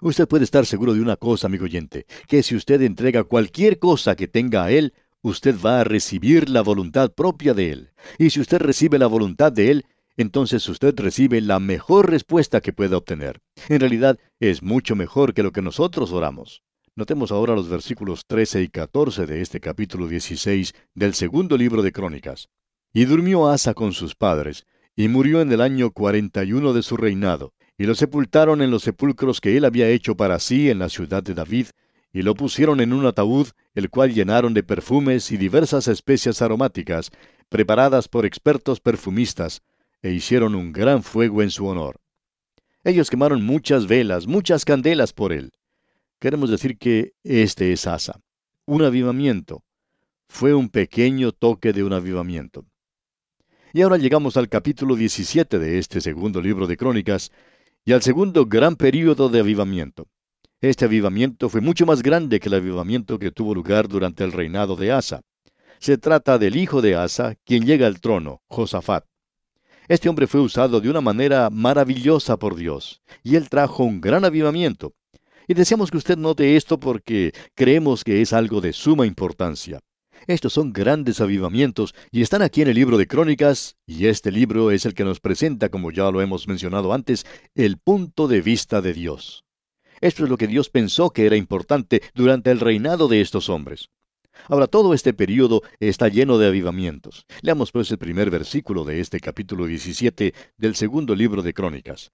Usted 0.00 0.28
puede 0.28 0.44
estar 0.44 0.66
seguro 0.66 0.94
de 0.94 1.00
una 1.00 1.16
cosa, 1.16 1.46
amigo 1.46 1.64
oyente, 1.64 2.06
que 2.28 2.42
si 2.42 2.54
usted 2.54 2.82
entrega 2.82 3.24
cualquier 3.24 3.78
cosa 3.78 4.14
que 4.14 4.28
tenga 4.28 4.64
a 4.64 4.70
Él, 4.70 4.92
usted 5.22 5.56
va 5.64 5.80
a 5.80 5.84
recibir 5.84 6.50
la 6.50 6.62
voluntad 6.62 7.12
propia 7.12 7.54
de 7.54 7.70
Él. 7.70 7.90
Y 8.18 8.30
si 8.30 8.40
usted 8.40 8.58
recibe 8.58 8.98
la 8.98 9.06
voluntad 9.06 9.52
de 9.52 9.70
Él, 9.70 9.86
entonces 10.16 10.68
usted 10.68 10.94
recibe 10.98 11.40
la 11.40 11.60
mejor 11.60 12.10
respuesta 12.10 12.60
que 12.60 12.72
pueda 12.72 12.96
obtener. 12.96 13.40
En 13.68 13.80
realidad 13.80 14.18
es 14.40 14.62
mucho 14.62 14.96
mejor 14.96 15.34
que 15.34 15.42
lo 15.42 15.52
que 15.52 15.62
nosotros 15.62 16.12
oramos. 16.12 16.62
Notemos 16.94 17.30
ahora 17.30 17.54
los 17.54 17.68
versículos 17.68 18.24
13 18.26 18.62
y 18.62 18.68
14 18.68 19.26
de 19.26 19.42
este 19.42 19.60
capítulo 19.60 20.08
16 20.08 20.72
del 20.94 21.12
segundo 21.12 21.58
libro 21.58 21.82
de 21.82 21.92
Crónicas. 21.92 22.48
Y 22.94 23.04
durmió 23.04 23.48
Asa 23.48 23.74
con 23.74 23.92
sus 23.92 24.14
padres, 24.14 24.64
y 24.96 25.08
murió 25.08 25.42
en 25.42 25.52
el 25.52 25.60
año 25.60 25.90
41 25.90 26.72
de 26.72 26.82
su 26.82 26.96
reinado, 26.96 27.52
y 27.76 27.84
lo 27.84 27.94
sepultaron 27.94 28.62
en 28.62 28.70
los 28.70 28.82
sepulcros 28.82 29.42
que 29.42 29.58
él 29.58 29.66
había 29.66 29.90
hecho 29.90 30.16
para 30.16 30.38
sí 30.38 30.70
en 30.70 30.78
la 30.78 30.88
ciudad 30.88 31.22
de 31.22 31.34
David, 31.34 31.66
y 32.14 32.22
lo 32.22 32.34
pusieron 32.34 32.80
en 32.80 32.94
un 32.94 33.04
ataúd, 33.04 33.48
el 33.74 33.90
cual 33.90 34.14
llenaron 34.14 34.54
de 34.54 34.62
perfumes 34.62 35.30
y 35.32 35.36
diversas 35.36 35.88
especias 35.88 36.40
aromáticas, 36.40 37.10
preparadas 37.50 38.08
por 38.08 38.24
expertos 38.24 38.80
perfumistas, 38.80 39.60
e 40.06 40.12
hicieron 40.12 40.54
un 40.54 40.72
gran 40.72 41.02
fuego 41.02 41.42
en 41.42 41.50
su 41.50 41.66
honor. 41.66 42.00
Ellos 42.84 43.10
quemaron 43.10 43.44
muchas 43.44 43.88
velas, 43.88 44.28
muchas 44.28 44.64
candelas 44.64 45.12
por 45.12 45.32
él. 45.32 45.50
Queremos 46.20 46.48
decir 46.48 46.78
que 46.78 47.14
este 47.24 47.72
es 47.72 47.88
Asa. 47.88 48.20
Un 48.66 48.82
avivamiento. 48.82 49.64
Fue 50.28 50.54
un 50.54 50.68
pequeño 50.68 51.32
toque 51.32 51.72
de 51.72 51.82
un 51.82 51.92
avivamiento. 51.92 52.64
Y 53.72 53.82
ahora 53.82 53.96
llegamos 53.96 54.36
al 54.36 54.48
capítulo 54.48 54.94
17 54.94 55.58
de 55.58 55.78
este 55.78 56.00
segundo 56.00 56.40
libro 56.40 56.68
de 56.68 56.76
Crónicas 56.76 57.32
y 57.84 57.92
al 57.92 58.02
segundo 58.02 58.46
gran 58.46 58.76
período 58.76 59.28
de 59.28 59.40
avivamiento. 59.40 60.06
Este 60.60 60.84
avivamiento 60.84 61.48
fue 61.48 61.60
mucho 61.60 61.84
más 61.84 62.02
grande 62.02 62.38
que 62.38 62.48
el 62.48 62.54
avivamiento 62.54 63.18
que 63.18 63.32
tuvo 63.32 63.54
lugar 63.54 63.88
durante 63.88 64.22
el 64.22 64.30
reinado 64.30 64.76
de 64.76 64.92
Asa. 64.92 65.22
Se 65.80 65.98
trata 65.98 66.38
del 66.38 66.56
hijo 66.56 66.80
de 66.80 66.94
Asa, 66.94 67.34
quien 67.44 67.66
llega 67.66 67.88
al 67.88 68.00
trono, 68.00 68.40
Josafat. 68.46 69.04
Este 69.88 70.08
hombre 70.08 70.26
fue 70.26 70.40
usado 70.40 70.80
de 70.80 70.90
una 70.90 71.00
manera 71.00 71.48
maravillosa 71.50 72.36
por 72.38 72.56
Dios, 72.56 73.02
y 73.22 73.36
él 73.36 73.48
trajo 73.48 73.84
un 73.84 74.00
gran 74.00 74.24
avivamiento. 74.24 74.94
Y 75.46 75.54
deseamos 75.54 75.90
que 75.90 75.96
usted 75.96 76.18
note 76.18 76.56
esto 76.56 76.80
porque 76.80 77.32
creemos 77.54 78.02
que 78.02 78.20
es 78.20 78.32
algo 78.32 78.60
de 78.60 78.72
suma 78.72 79.06
importancia. 79.06 79.78
Estos 80.26 80.54
son 80.54 80.72
grandes 80.72 81.20
avivamientos 81.20 81.94
y 82.10 82.22
están 82.22 82.42
aquí 82.42 82.62
en 82.62 82.68
el 82.68 82.74
libro 82.74 82.98
de 82.98 83.06
Crónicas, 83.06 83.76
y 83.86 84.06
este 84.06 84.32
libro 84.32 84.72
es 84.72 84.86
el 84.86 84.94
que 84.94 85.04
nos 85.04 85.20
presenta, 85.20 85.68
como 85.68 85.92
ya 85.92 86.10
lo 86.10 86.20
hemos 86.20 86.48
mencionado 86.48 86.92
antes, 86.92 87.24
el 87.54 87.78
punto 87.78 88.26
de 88.26 88.40
vista 88.40 88.82
de 88.82 88.92
Dios. 88.92 89.44
Esto 90.00 90.24
es 90.24 90.30
lo 90.30 90.36
que 90.36 90.48
Dios 90.48 90.68
pensó 90.68 91.10
que 91.10 91.26
era 91.26 91.36
importante 91.36 92.02
durante 92.14 92.50
el 92.50 92.58
reinado 92.58 93.06
de 93.06 93.20
estos 93.20 93.48
hombres. 93.48 93.88
Ahora, 94.48 94.66
todo 94.66 94.94
este 94.94 95.12
periodo 95.12 95.62
está 95.80 96.08
lleno 96.08 96.38
de 96.38 96.46
avivamientos. 96.46 97.26
Leamos 97.42 97.72
pues 97.72 97.90
el 97.90 97.98
primer 97.98 98.30
versículo 98.30 98.84
de 98.84 99.00
este 99.00 99.20
capítulo 99.20 99.66
17 99.66 100.34
del 100.56 100.74
segundo 100.74 101.14
libro 101.14 101.42
de 101.42 101.54
Crónicas. 101.54 102.12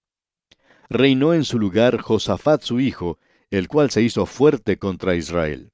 Reinó 0.88 1.34
en 1.34 1.44
su 1.44 1.58
lugar 1.58 2.00
Josafat 2.00 2.62
su 2.62 2.80
hijo, 2.80 3.18
el 3.50 3.68
cual 3.68 3.90
se 3.90 4.02
hizo 4.02 4.26
fuerte 4.26 4.78
contra 4.78 5.14
Israel. 5.14 5.72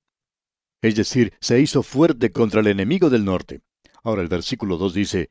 Es 0.83 0.95
decir, 0.95 1.33
se 1.41 1.61
hizo 1.61 1.83
fuerte 1.83 2.31
contra 2.31 2.61
el 2.61 2.69
enemigo 2.69 3.11
del 3.11 3.25
norte. 3.25 3.61
Ahora 4.03 4.23
el 4.23 4.29
versículo 4.29 4.77
2 4.77 4.95
dice, 4.95 5.31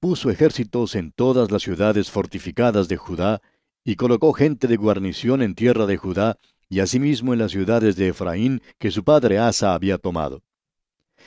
puso 0.00 0.30
ejércitos 0.30 0.94
en 0.94 1.12
todas 1.12 1.50
las 1.50 1.62
ciudades 1.62 2.10
fortificadas 2.10 2.88
de 2.88 2.96
Judá, 2.96 3.40
y 3.84 3.96
colocó 3.96 4.32
gente 4.32 4.66
de 4.66 4.76
guarnición 4.76 5.42
en 5.42 5.54
tierra 5.54 5.86
de 5.86 5.96
Judá, 5.96 6.38
y 6.68 6.80
asimismo 6.80 7.32
en 7.32 7.38
las 7.38 7.52
ciudades 7.52 7.96
de 7.96 8.08
Efraín 8.08 8.60
que 8.78 8.90
su 8.90 9.02
padre 9.02 9.38
Asa 9.38 9.74
había 9.74 9.98
tomado. 9.98 10.42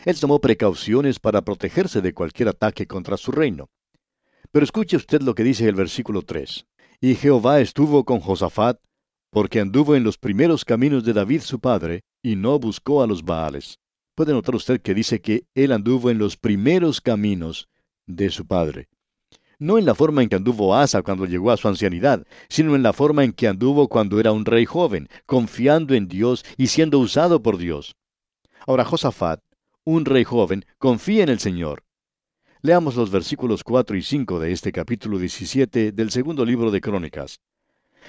Él 0.06 0.20
tomó 0.20 0.40
precauciones 0.40 1.20
para 1.20 1.42
protegerse 1.42 2.02
de 2.02 2.14
cualquier 2.14 2.50
ataque 2.50 2.88
contra 2.88 3.18
su 3.18 3.32
reino. 3.32 3.70
Pero 4.52 4.64
escuche 4.64 4.98
usted 4.98 5.22
lo 5.22 5.36
que 5.36 5.44
dice 5.44 5.68
el 5.68 5.76
versículo 5.76 6.24
3. 6.24 6.66
Y 7.00 7.16
Jehová 7.16 7.62
estuvo 7.62 8.04
con 8.04 8.20
Josafat, 8.20 8.80
porque 9.32 9.60
anduvo 9.60 9.96
en 9.96 10.04
los 10.04 10.18
primeros 10.18 10.66
caminos 10.66 11.04
de 11.04 11.14
David 11.14 11.42
su 11.42 11.60
padre, 11.60 12.02
y 12.22 12.36
no 12.36 12.60
buscó 12.60 13.02
a 13.02 13.08
los 13.08 13.24
Baales. 13.24 13.80
Puede 14.16 14.34
notar 14.34 14.56
usted 14.56 14.82
que 14.82 14.94
dice 14.94 15.22
que 15.22 15.46
él 15.56 15.72
anduvo 15.72 16.10
en 16.10 16.18
los 16.18 16.36
primeros 16.36 17.00
caminos 17.00 17.70
de 18.08 18.30
su 18.30 18.46
padre. 18.46 18.90
No 19.58 19.78
en 19.78 19.86
la 19.86 19.96
forma 19.96 20.22
en 20.22 20.30
que 20.30 20.36
anduvo 20.36 20.76
Asa 20.76 21.02
cuando 21.02 21.26
llegó 21.26 21.52
a 21.52 21.58
su 21.58 21.68
ancianidad, 21.68 22.26
sino 22.50 22.76
en 22.76 22.84
la 22.84 22.94
forma 22.94 23.24
en 23.24 23.32
que 23.32 23.48
anduvo 23.48 23.88
cuando 23.88 24.20
era 24.20 24.32
un 24.32 24.46
rey 24.46 24.66
joven, 24.66 25.08
confiando 25.26 25.94
en 25.94 26.08
Dios 26.08 26.44
y 26.58 26.68
siendo 26.68 27.00
usado 27.00 27.42
por 27.42 27.58
Dios. 27.58 27.96
Ahora 28.68 28.86
Josafat 28.86 29.40
un 29.84 30.06
rey 30.06 30.24
joven, 30.24 30.66
confía 30.78 31.24
en 31.24 31.30
el 31.30 31.40
Señor. 31.40 31.84
Leamos 32.62 32.96
los 32.96 33.10
versículos 33.10 33.64
4 33.64 33.98
y 33.98 34.04
5 34.04 34.40
de 34.40 34.52
este 34.52 34.72
capítulo 34.72 35.18
17 35.18 35.92
del 35.92 36.12
segundo 36.12 36.46
libro 36.46 36.70
de 36.70 36.82
Crónicas. 36.82 37.40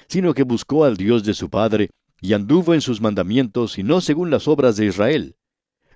Sino 0.07 0.33
que 0.33 0.43
buscó 0.43 0.85
al 0.85 0.97
Dios 0.97 1.23
de 1.23 1.33
su 1.33 1.49
padre, 1.49 1.89
y 2.21 2.33
anduvo 2.33 2.73
en 2.73 2.81
sus 2.81 3.01
mandamientos 3.01 3.77
y 3.77 3.83
no 3.83 4.01
según 4.01 4.29
las 4.29 4.47
obras 4.47 4.77
de 4.77 4.85
Israel. 4.85 5.35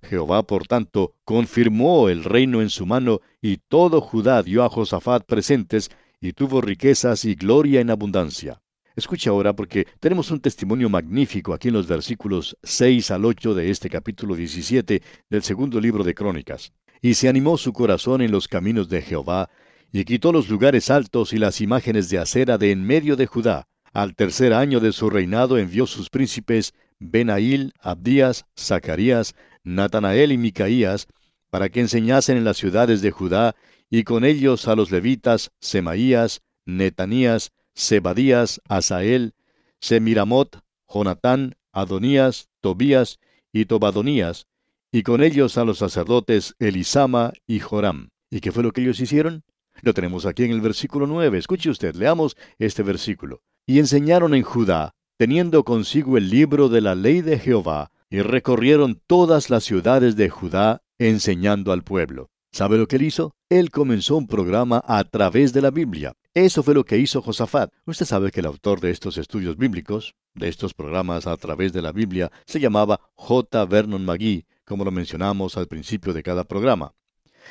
Jehová, 0.02 0.44
por 0.44 0.68
tanto, 0.68 1.14
confirmó 1.24 2.10
el 2.10 2.24
reino 2.24 2.62
en 2.62 2.70
su 2.70 2.86
mano, 2.86 3.22
y 3.42 3.58
todo 3.58 4.02
Judá 4.02 4.42
dio 4.42 4.64
a 4.64 4.70
Josafat 4.70 5.26
presentes, 5.26 5.92
y 6.20 6.34
tuvo 6.34 6.62
riquezas 6.62 7.26
y 7.26 7.36
gloria 7.36 7.82
en 7.82 7.92
abundancia. 7.92 8.62
Escucha 8.98 9.30
ahora 9.30 9.54
porque 9.54 9.86
tenemos 10.00 10.32
un 10.32 10.40
testimonio 10.40 10.90
magnífico 10.90 11.54
aquí 11.54 11.68
en 11.68 11.76
los 11.76 11.86
versículos 11.86 12.58
6 12.64 13.12
al 13.12 13.26
8 13.26 13.54
de 13.54 13.70
este 13.70 13.92
capítulo 13.92 14.36
17 14.36 15.04
del 15.30 15.44
segundo 15.44 15.80
libro 15.80 16.04
de 16.04 16.16
Crónicas. 16.16 16.74
Y 17.00 17.14
se 17.14 17.30
animó 17.30 17.60
su 17.60 17.74
corazón 17.74 18.24
en 18.24 18.32
los 18.32 18.48
caminos 18.48 18.90
de 18.90 19.04
Jehová, 19.04 19.52
y 19.92 20.04
quitó 20.04 20.32
los 20.32 20.50
lugares 20.50 20.90
altos 20.90 21.32
y 21.32 21.38
las 21.38 21.62
imágenes 21.62 22.10
de 22.10 22.18
acera 22.18 22.58
de 22.58 22.72
en 22.72 22.84
medio 22.84 23.16
de 23.16 23.28
Judá. 23.28 23.68
Al 23.94 24.16
tercer 24.16 24.52
año 24.52 24.80
de 24.80 24.92
su 24.92 25.12
reinado 25.12 25.60
envió 25.60 25.86
sus 25.86 26.10
príncipes 26.10 26.74
Benail, 26.98 27.74
Abdías, 27.80 28.46
Zacarías, 28.60 29.36
Natanael 29.64 30.32
y 30.32 30.40
Micaías, 30.40 31.06
para 31.52 31.70
que 31.70 31.82
enseñasen 31.82 32.36
en 32.36 32.46
las 32.46 32.58
ciudades 32.58 33.02
de 33.02 33.12
Judá, 33.12 33.56
y 33.92 34.04
con 34.04 34.26
ellos 34.26 34.68
a 34.68 34.76
los 34.76 34.90
levitas 34.90 35.52
Semaías, 35.62 36.42
Netanías, 36.66 37.52
Zebadías, 37.78 38.62
Asael, 38.68 39.34
Semiramot, 39.80 40.62
Jonatán, 40.92 41.56
Adonías, 41.72 42.50
Tobías 42.60 43.20
y 43.54 43.66
Tobadonías, 43.66 44.48
y 44.92 45.04
con 45.04 45.22
ellos 45.22 45.58
a 45.58 45.66
los 45.66 45.78
sacerdotes 45.78 46.56
Elisama 46.60 47.34
y 47.46 47.60
Joram. 47.60 48.10
¿Y 48.30 48.40
qué 48.40 48.52
fue 48.52 48.64
lo 48.64 48.72
que 48.72 48.82
ellos 48.82 49.00
hicieron? 49.00 49.44
Lo 49.82 49.94
tenemos 49.94 50.26
aquí 50.26 50.44
en 50.44 50.52
el 50.52 50.62
versículo 50.62 51.06
9. 51.06 51.38
Escuche 51.38 51.70
usted, 51.70 51.96
leamos 51.96 52.36
este 52.58 52.82
versículo. 52.82 53.42
Y 53.68 53.80
enseñaron 53.80 54.34
en 54.34 54.44
Judá, 54.44 54.96
teniendo 55.18 55.64
consigo 55.64 56.18
el 56.18 56.30
libro 56.30 56.70
de 56.70 56.82
la 56.82 56.96
ley 56.96 57.22
de 57.22 57.38
Jehová, 57.38 57.92
y 58.10 58.22
recorrieron 58.22 59.02
todas 59.06 59.50
las 59.50 59.66
ciudades 59.66 60.16
de 60.16 60.30
Judá, 60.30 60.82
enseñando 60.98 61.72
al 61.72 61.84
pueblo. 61.84 62.32
¿Sabe 62.52 62.78
lo 62.78 62.88
que 62.88 62.96
él 62.96 63.04
hizo? 63.04 63.36
Él 63.50 63.72
comenzó 63.72 64.18
un 64.18 64.28
programa 64.28 64.84
a 64.86 65.04
través 65.04 65.54
de 65.54 65.62
la 65.62 65.72
Biblia. 65.72 66.14
Eso 66.34 66.64
fue 66.64 66.74
lo 66.74 66.86
que 66.86 66.98
hizo 66.98 67.22
Josafat. 67.22 67.72
Usted 67.86 68.06
sabe 68.06 68.32
que 68.32 68.40
el 68.40 68.46
autor 68.46 68.80
de 68.80 68.92
estos 68.92 69.18
estudios 69.18 69.58
bíblicos, 69.58 70.16
de 70.34 70.48
estos 70.48 70.74
programas 70.74 71.28
a 71.28 71.36
través 71.38 71.74
de 71.74 71.82
la 71.82 71.92
Biblia, 71.92 72.32
se 72.46 72.60
llamaba 72.60 73.00
J. 73.16 73.66
Vernon 73.66 74.06
McGee, 74.06 74.46
como 74.66 74.86
lo 74.86 74.92
mencionamos 74.92 75.58
al 75.58 75.68
principio 75.68 76.14
de 76.14 76.24
cada 76.24 76.44
programa. 76.44 76.94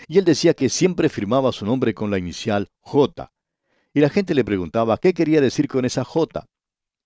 Y 0.09 0.19
él 0.19 0.25
decía 0.25 0.55
que 0.55 0.69
siempre 0.69 1.09
firmaba 1.09 1.53
su 1.53 1.67
nombre 1.67 1.95
con 1.95 2.11
la 2.11 2.19
inicial 2.19 2.69
J. 2.81 3.33
Y 3.95 4.01
la 4.01 4.11
gente 4.11 4.35
le 4.35 4.45
preguntaba 4.45 4.99
qué 4.99 5.15
quería 5.15 5.41
decir 5.41 5.69
con 5.69 5.85
esa 5.85 6.05
J. 6.05 6.47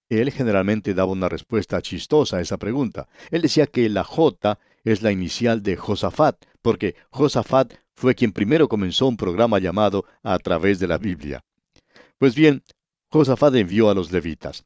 Él 0.09 0.33
generalmente 0.33 0.93
daba 0.93 1.13
una 1.13 1.29
respuesta 1.29 1.81
chistosa 1.81 2.39
a 2.39 2.41
esa 2.41 2.59
pregunta. 2.59 3.09
Él 3.31 3.43
decía 3.43 3.67
que 3.69 3.89
la 3.89 4.03
J 4.03 4.59
es 4.85 5.03
la 5.03 5.13
inicial 5.13 5.63
de 5.63 5.77
Josafat, 5.77 6.37
porque 6.63 6.95
Josafat 7.11 7.75
fue 7.95 8.15
quien 8.15 8.33
primero 8.33 8.69
comenzó 8.69 9.07
un 9.07 9.17
programa 9.17 9.59
llamado 9.59 10.05
A 10.23 10.39
través 10.39 10.79
de 10.79 10.89
la 10.89 10.99
Biblia. 10.99 11.45
Pues 12.19 12.35
bien, 12.35 12.63
Josafat 13.09 13.55
envió 13.57 13.91
a 13.91 13.95
los 13.95 14.13
levitas. 14.13 14.65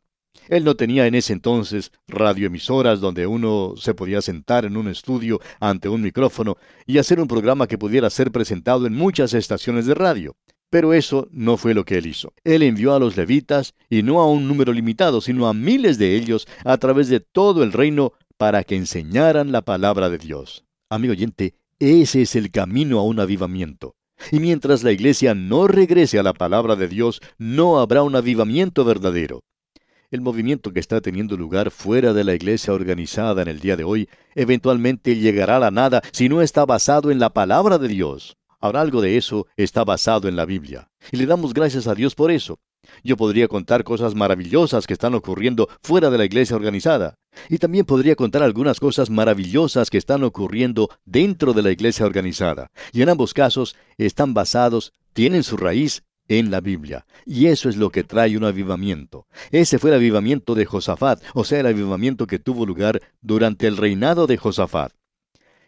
Él 0.48 0.64
no 0.64 0.74
tenía 0.74 1.06
en 1.06 1.14
ese 1.14 1.32
entonces 1.32 1.92
radioemisoras 2.06 3.00
donde 3.00 3.26
uno 3.26 3.74
se 3.76 3.94
podía 3.94 4.20
sentar 4.20 4.64
en 4.64 4.76
un 4.76 4.88
estudio 4.88 5.40
ante 5.60 5.88
un 5.88 6.02
micrófono 6.02 6.56
y 6.86 6.98
hacer 6.98 7.20
un 7.20 7.28
programa 7.28 7.66
que 7.66 7.78
pudiera 7.78 8.10
ser 8.10 8.30
presentado 8.30 8.86
en 8.86 8.94
muchas 8.94 9.32
estaciones 9.32 9.86
de 9.86 9.94
radio. 9.94 10.36
Pero 10.70 10.92
eso 10.92 11.28
no 11.30 11.56
fue 11.56 11.72
lo 11.72 11.84
que 11.84 11.98
él 11.98 12.06
hizo. 12.06 12.32
Él 12.42 12.62
envió 12.62 12.94
a 12.94 12.98
los 12.98 13.16
levitas, 13.16 13.74
y 13.88 14.02
no 14.02 14.20
a 14.20 14.28
un 14.28 14.48
número 14.48 14.72
limitado, 14.72 15.20
sino 15.20 15.46
a 15.46 15.54
miles 15.54 15.98
de 15.98 16.16
ellos, 16.16 16.48
a 16.64 16.76
través 16.78 17.08
de 17.08 17.20
todo 17.20 17.62
el 17.62 17.72
reino, 17.72 18.12
para 18.36 18.64
que 18.64 18.76
enseñaran 18.76 19.52
la 19.52 19.62
palabra 19.62 20.10
de 20.10 20.18
Dios. 20.18 20.64
Amigo 20.90 21.12
oyente, 21.12 21.54
ese 21.78 22.22
es 22.22 22.36
el 22.36 22.50
camino 22.50 22.98
a 22.98 23.04
un 23.04 23.20
avivamiento. 23.20 23.94
Y 24.30 24.40
mientras 24.40 24.82
la 24.82 24.92
iglesia 24.92 25.34
no 25.34 25.66
regrese 25.66 26.18
a 26.18 26.22
la 26.22 26.32
palabra 26.32 26.76
de 26.76 26.88
Dios, 26.88 27.20
no 27.38 27.80
habrá 27.80 28.02
un 28.02 28.16
avivamiento 28.16 28.84
verdadero. 28.84 29.42
El 30.10 30.20
movimiento 30.20 30.72
que 30.72 30.80
está 30.80 31.00
teniendo 31.00 31.36
lugar 31.36 31.70
fuera 31.70 32.12
de 32.12 32.22
la 32.22 32.34
iglesia 32.34 32.72
organizada 32.72 33.42
en 33.42 33.48
el 33.48 33.58
día 33.58 33.76
de 33.76 33.84
hoy 33.84 34.08
eventualmente 34.34 35.16
llegará 35.16 35.56
a 35.56 35.60
la 35.60 35.70
nada 35.70 36.02
si 36.12 36.28
no 36.28 36.40
está 36.40 36.64
basado 36.64 37.10
en 37.10 37.18
la 37.18 37.30
palabra 37.30 37.78
de 37.78 37.88
Dios. 37.88 38.36
Ahora 38.64 38.80
algo 38.80 39.02
de 39.02 39.18
eso 39.18 39.46
está 39.58 39.84
basado 39.84 40.26
en 40.26 40.36
la 40.36 40.46
Biblia. 40.46 40.88
Y 41.12 41.18
le 41.18 41.26
damos 41.26 41.52
gracias 41.52 41.86
a 41.86 41.94
Dios 41.94 42.14
por 42.14 42.30
eso. 42.30 42.60
Yo 43.02 43.14
podría 43.14 43.46
contar 43.46 43.84
cosas 43.84 44.14
maravillosas 44.14 44.86
que 44.86 44.94
están 44.94 45.14
ocurriendo 45.14 45.68
fuera 45.82 46.08
de 46.08 46.16
la 46.16 46.24
iglesia 46.24 46.56
organizada. 46.56 47.18
Y 47.50 47.58
también 47.58 47.84
podría 47.84 48.16
contar 48.16 48.42
algunas 48.42 48.80
cosas 48.80 49.10
maravillosas 49.10 49.90
que 49.90 49.98
están 49.98 50.24
ocurriendo 50.24 50.88
dentro 51.04 51.52
de 51.52 51.60
la 51.60 51.72
iglesia 51.72 52.06
organizada. 52.06 52.70
Y 52.90 53.02
en 53.02 53.10
ambos 53.10 53.34
casos 53.34 53.76
están 53.98 54.32
basados, 54.32 54.94
tienen 55.12 55.42
su 55.42 55.58
raíz 55.58 56.02
en 56.28 56.50
la 56.50 56.62
Biblia. 56.62 57.04
Y 57.26 57.48
eso 57.48 57.68
es 57.68 57.76
lo 57.76 57.90
que 57.90 58.02
trae 58.02 58.34
un 58.34 58.44
avivamiento. 58.44 59.26
Ese 59.50 59.78
fue 59.78 59.90
el 59.90 59.96
avivamiento 59.96 60.54
de 60.54 60.64
Josafat, 60.64 61.22
o 61.34 61.44
sea, 61.44 61.60
el 61.60 61.66
avivamiento 61.66 62.26
que 62.26 62.38
tuvo 62.38 62.64
lugar 62.64 63.02
durante 63.20 63.66
el 63.66 63.76
reinado 63.76 64.26
de 64.26 64.38
Josafat. 64.38 64.94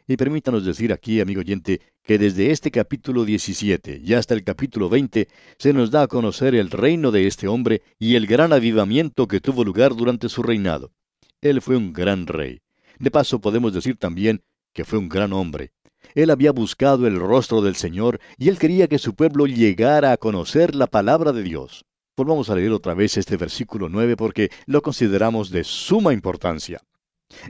Y 0.08 0.16
permítanos 0.16 0.64
decir 0.64 0.92
aquí, 0.92 1.20
amigo 1.20 1.40
oyente, 1.40 1.80
que 2.04 2.18
desde 2.18 2.52
este 2.52 2.70
capítulo 2.70 3.24
17 3.24 4.00
y 4.04 4.14
hasta 4.14 4.34
el 4.34 4.44
capítulo 4.44 4.88
20 4.88 5.28
se 5.58 5.72
nos 5.72 5.90
da 5.90 6.02
a 6.02 6.06
conocer 6.06 6.54
el 6.54 6.70
reino 6.70 7.10
de 7.10 7.26
este 7.26 7.48
hombre 7.48 7.82
y 7.98 8.14
el 8.14 8.28
gran 8.28 8.52
avivamiento 8.52 9.26
que 9.26 9.40
tuvo 9.40 9.64
lugar 9.64 9.96
durante 9.96 10.28
su 10.28 10.44
reinado. 10.44 10.92
Él 11.40 11.60
fue 11.60 11.76
un 11.76 11.92
gran 11.92 12.28
rey. 12.28 12.60
De 13.00 13.10
paso 13.10 13.40
podemos 13.40 13.72
decir 13.74 13.96
también 13.96 14.44
que 14.72 14.84
fue 14.84 15.00
un 15.00 15.08
gran 15.08 15.32
hombre. 15.32 15.72
Él 16.14 16.30
había 16.30 16.52
buscado 16.52 17.08
el 17.08 17.18
rostro 17.18 17.60
del 17.60 17.74
Señor 17.74 18.20
y 18.38 18.48
él 18.48 18.60
quería 18.60 18.86
que 18.86 18.98
su 18.98 19.16
pueblo 19.16 19.46
llegara 19.46 20.12
a 20.12 20.16
conocer 20.18 20.76
la 20.76 20.86
palabra 20.86 21.32
de 21.32 21.42
Dios. 21.42 21.84
Volvamos 22.16 22.48
a 22.48 22.54
leer 22.54 22.70
otra 22.70 22.94
vez 22.94 23.16
este 23.16 23.36
versículo 23.36 23.88
9 23.88 24.16
porque 24.16 24.50
lo 24.66 24.82
consideramos 24.82 25.50
de 25.50 25.64
suma 25.64 26.12
importancia. 26.12 26.80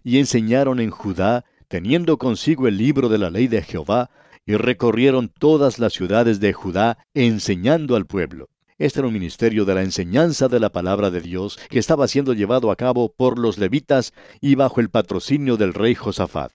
Y 0.03 0.19
enseñaron 0.19 0.81
en 0.81 0.91
Judá 0.91 1.45
teniendo 1.69 2.19
consigo 2.19 2.69
el 2.69 2.77
libro 2.77 3.09
de 3.09 3.19
la 3.19 3.31
ley 3.31 3.49
de 3.49 3.63
Jehová, 3.63 4.11
y 4.47 4.55
recorrieron 4.55 5.29
todas 5.29 5.79
las 5.79 5.93
ciudades 5.93 6.39
de 6.39 6.53
Judá, 6.53 6.99
enseñando 7.15 7.97
al 7.97 8.07
pueblo. 8.07 8.49
Este 8.79 9.01
era 9.01 9.09
un 9.09 9.15
ministerio 9.15 9.65
de 9.65 9.75
la 9.75 9.83
enseñanza 9.83 10.49
de 10.49 10.61
la 10.61 10.71
palabra 10.71 11.11
de 11.11 11.21
Dios 11.21 11.59
que 11.71 11.79
estaba 11.79 12.07
siendo 12.09 12.35
llevado 12.35 12.71
a 12.71 12.77
cabo 12.77 13.13
por 13.13 13.39
los 13.39 13.59
levitas 13.59 14.13
y 14.41 14.55
bajo 14.55 14.81
el 14.81 14.91
patrocinio 14.91 15.57
del 15.57 15.73
rey 15.73 15.95
Josafat. 15.95 16.53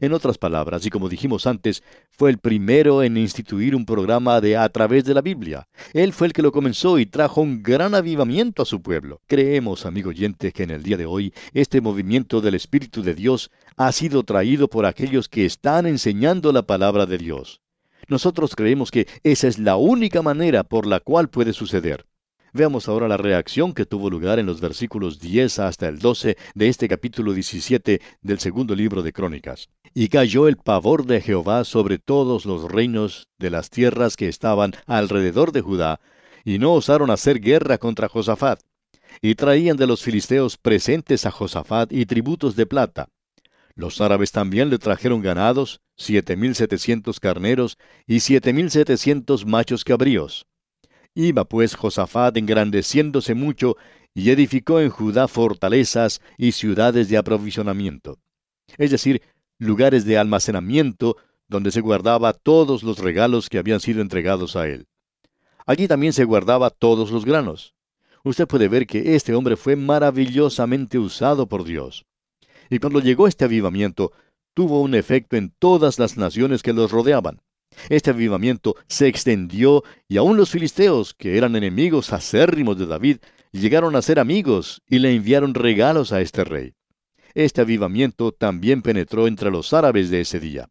En 0.00 0.12
otras 0.12 0.38
palabras, 0.38 0.86
y 0.86 0.90
como 0.90 1.08
dijimos 1.08 1.46
antes, 1.46 1.82
fue 2.10 2.30
el 2.30 2.38
primero 2.38 3.02
en 3.02 3.16
instituir 3.16 3.74
un 3.74 3.84
programa 3.84 4.40
de 4.40 4.56
a 4.56 4.68
través 4.68 5.04
de 5.04 5.14
la 5.14 5.20
Biblia. 5.20 5.68
Él 5.92 6.12
fue 6.12 6.28
el 6.28 6.32
que 6.32 6.42
lo 6.42 6.52
comenzó 6.52 6.98
y 6.98 7.06
trajo 7.06 7.40
un 7.40 7.62
gran 7.62 7.94
avivamiento 7.94 8.62
a 8.62 8.66
su 8.66 8.80
pueblo. 8.80 9.20
Creemos, 9.26 9.84
amigo 9.84 10.10
oyente, 10.10 10.52
que 10.52 10.62
en 10.62 10.70
el 10.70 10.82
día 10.82 10.96
de 10.96 11.06
hoy 11.06 11.34
este 11.52 11.80
movimiento 11.80 12.40
del 12.40 12.54
Espíritu 12.54 13.02
de 13.02 13.14
Dios 13.14 13.50
ha 13.76 13.92
sido 13.92 14.22
traído 14.22 14.68
por 14.68 14.86
aquellos 14.86 15.28
que 15.28 15.44
están 15.44 15.86
enseñando 15.86 16.52
la 16.52 16.62
palabra 16.62 17.06
de 17.06 17.18
Dios. 17.18 17.60
Nosotros 18.08 18.54
creemos 18.56 18.90
que 18.90 19.06
esa 19.22 19.48
es 19.48 19.58
la 19.58 19.76
única 19.76 20.22
manera 20.22 20.64
por 20.64 20.86
la 20.86 21.00
cual 21.00 21.28
puede 21.28 21.52
suceder. 21.52 22.06
Veamos 22.54 22.86
ahora 22.86 23.08
la 23.08 23.16
reacción 23.16 23.72
que 23.72 23.86
tuvo 23.86 24.10
lugar 24.10 24.38
en 24.38 24.44
los 24.44 24.60
versículos 24.60 25.18
10 25.18 25.58
hasta 25.60 25.88
el 25.88 26.00
12 26.00 26.36
de 26.54 26.68
este 26.68 26.86
capítulo 26.86 27.32
17 27.32 28.02
del 28.20 28.38
segundo 28.40 28.74
libro 28.74 29.02
de 29.02 29.10
Crónicas. 29.10 29.70
Y 29.94 30.08
cayó 30.08 30.46
el 30.48 30.58
pavor 30.58 31.06
de 31.06 31.22
Jehová 31.22 31.64
sobre 31.64 31.98
todos 31.98 32.44
los 32.44 32.70
reinos 32.70 33.28
de 33.38 33.48
las 33.48 33.70
tierras 33.70 34.18
que 34.18 34.28
estaban 34.28 34.72
alrededor 34.86 35.52
de 35.52 35.62
Judá, 35.62 36.00
y 36.44 36.58
no 36.58 36.74
osaron 36.74 37.10
hacer 37.10 37.40
guerra 37.40 37.78
contra 37.78 38.08
Josafat. 38.08 38.60
y 39.22 39.34
traían 39.34 39.76
de 39.76 39.86
los 39.86 40.02
filisteos 40.02 40.58
presentes 40.58 41.26
a 41.26 41.30
Josafat 41.30 41.92
y 41.92 42.06
tributos 42.06 42.56
de 42.56 42.66
plata. 42.66 43.08
Los 43.74 44.00
árabes 44.00 44.32
también 44.32 44.68
le 44.68 44.78
trajeron 44.78 45.22
ganados, 45.22 45.80
siete 45.96 46.36
mil 46.36 46.54
setecientos 46.54 47.18
carneros 47.20 47.78
y 48.06 48.20
siete 48.20 48.52
mil 48.52 48.70
setecientos 48.70 49.46
machos 49.46 49.84
cabríos. 49.84 50.46
Iba 51.14 51.44
pues 51.44 51.74
Josafat 51.74 52.36
engrandeciéndose 52.38 53.34
mucho 53.34 53.76
y 54.14 54.30
edificó 54.30 54.80
en 54.80 54.88
Judá 54.88 55.28
fortalezas 55.28 56.20
y 56.38 56.52
ciudades 56.52 57.08
de 57.08 57.18
aprovisionamiento, 57.18 58.18
es 58.78 58.90
decir, 58.90 59.22
lugares 59.58 60.04
de 60.04 60.18
almacenamiento 60.18 61.16
donde 61.48 61.70
se 61.70 61.82
guardaba 61.82 62.32
todos 62.32 62.82
los 62.82 62.98
regalos 62.98 63.50
que 63.50 63.58
habían 63.58 63.80
sido 63.80 64.00
entregados 64.00 64.56
a 64.56 64.68
él. 64.68 64.86
Allí 65.66 65.86
también 65.86 66.14
se 66.14 66.24
guardaba 66.24 66.70
todos 66.70 67.10
los 67.10 67.24
granos. 67.24 67.74
Usted 68.24 68.46
puede 68.46 68.68
ver 68.68 68.86
que 68.86 69.14
este 69.14 69.34
hombre 69.34 69.56
fue 69.56 69.76
maravillosamente 69.76 70.98
usado 70.98 71.46
por 71.46 71.64
Dios. 71.64 72.06
Y 72.70 72.78
cuando 72.78 73.00
llegó 73.00 73.26
este 73.26 73.44
avivamiento, 73.44 74.12
tuvo 74.54 74.80
un 74.80 74.94
efecto 74.94 75.36
en 75.36 75.50
todas 75.58 75.98
las 75.98 76.16
naciones 76.16 76.62
que 76.62 76.72
los 76.72 76.90
rodeaban. 76.90 77.40
Este 77.88 78.10
avivamiento 78.10 78.76
se 78.88 79.08
extendió 79.08 79.82
y 80.08 80.16
aún 80.16 80.36
los 80.36 80.50
filisteos, 80.50 81.14
que 81.14 81.36
eran 81.36 81.56
enemigos 81.56 82.12
acérrimos 82.12 82.78
de 82.78 82.86
David, 82.86 83.18
llegaron 83.52 83.96
a 83.96 84.02
ser 84.02 84.18
amigos 84.18 84.82
y 84.88 84.98
le 84.98 85.14
enviaron 85.14 85.54
regalos 85.54 86.12
a 86.12 86.20
este 86.20 86.44
rey. 86.44 86.74
Este 87.34 87.60
avivamiento 87.60 88.32
también 88.32 88.82
penetró 88.82 89.26
entre 89.26 89.50
los 89.50 89.72
árabes 89.72 90.10
de 90.10 90.20
ese 90.20 90.40
día. 90.40 90.68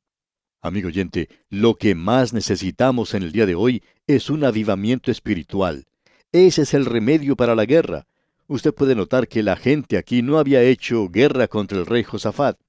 Amigo 0.61 0.89
oyente, 0.89 1.27
lo 1.49 1.75
que 1.75 1.95
más 1.95 2.33
necesitamos 2.33 3.15
en 3.15 3.23
el 3.23 3.31
día 3.31 3.47
de 3.47 3.55
hoy 3.55 3.81
es 4.05 4.29
un 4.29 4.43
avivamiento 4.43 5.09
espiritual. 5.09 5.85
Ese 6.31 6.61
es 6.61 6.73
el 6.75 6.85
remedio 6.85 7.35
para 7.35 7.55
la 7.55 7.65
guerra. 7.65 8.05
Usted 8.47 8.73
puede 8.73 8.93
notar 8.93 9.27
que 9.27 9.41
la 9.41 9.55
gente 9.55 9.97
aquí 9.97 10.21
no 10.21 10.37
había 10.37 10.61
hecho 10.61 11.09
guerra 11.09 11.47
contra 11.47 11.79
el 11.79 11.85
rey 11.85 12.03
Josafat. 12.03 12.59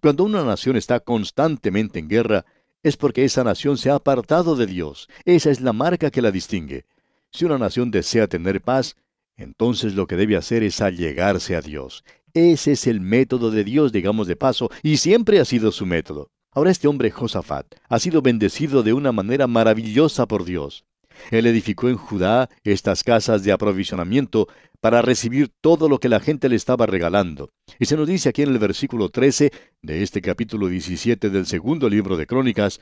Cuando 0.00 0.24
una 0.24 0.44
nación 0.44 0.76
está 0.76 1.00
constantemente 1.00 2.00
en 2.00 2.08
guerra, 2.08 2.44
es 2.82 2.96
porque 2.96 3.24
esa 3.24 3.44
nación 3.44 3.78
se 3.78 3.90
ha 3.90 3.94
apartado 3.94 4.56
de 4.56 4.66
Dios. 4.66 5.08
Esa 5.24 5.50
es 5.50 5.60
la 5.60 5.72
marca 5.72 6.10
que 6.10 6.22
la 6.22 6.30
distingue. 6.30 6.84
Si 7.30 7.44
una 7.44 7.58
nación 7.58 7.90
desea 7.90 8.26
tener 8.26 8.60
paz, 8.60 8.96
entonces 9.36 9.94
lo 9.94 10.06
que 10.06 10.16
debe 10.16 10.36
hacer 10.36 10.62
es 10.62 10.80
allegarse 10.80 11.56
a 11.56 11.60
Dios. 11.60 12.04
Ese 12.34 12.72
es 12.72 12.86
el 12.86 13.00
método 13.00 13.50
de 13.50 13.64
Dios, 13.64 13.92
digamos 13.92 14.26
de 14.26 14.36
paso, 14.36 14.70
y 14.82 14.96
siempre 14.96 15.40
ha 15.40 15.44
sido 15.44 15.70
su 15.72 15.86
método. 15.86 16.30
Ahora 16.50 16.70
este 16.70 16.88
hombre 16.88 17.10
Josafat 17.10 17.66
ha 17.88 17.98
sido 17.98 18.20
bendecido 18.20 18.82
de 18.82 18.92
una 18.92 19.12
manera 19.12 19.46
maravillosa 19.46 20.26
por 20.26 20.44
Dios. 20.44 20.84
Él 21.30 21.46
edificó 21.46 21.88
en 21.88 21.96
Judá 21.96 22.48
estas 22.64 23.02
casas 23.04 23.42
de 23.44 23.52
aprovisionamiento 23.52 24.48
para 24.80 25.00
recibir 25.02 25.50
todo 25.60 25.88
lo 25.88 25.98
que 25.98 26.08
la 26.08 26.20
gente 26.20 26.48
le 26.48 26.56
estaba 26.56 26.86
regalando. 26.86 27.50
Y 27.78 27.86
se 27.86 27.96
nos 27.96 28.08
dice 28.08 28.28
aquí 28.28 28.42
en 28.42 28.50
el 28.50 28.58
versículo 28.58 29.08
13 29.10 29.52
de 29.80 30.02
este 30.02 30.20
capítulo 30.20 30.68
17 30.68 31.30
del 31.30 31.46
segundo 31.46 31.88
libro 31.88 32.16
de 32.16 32.26
Crónicas, 32.26 32.80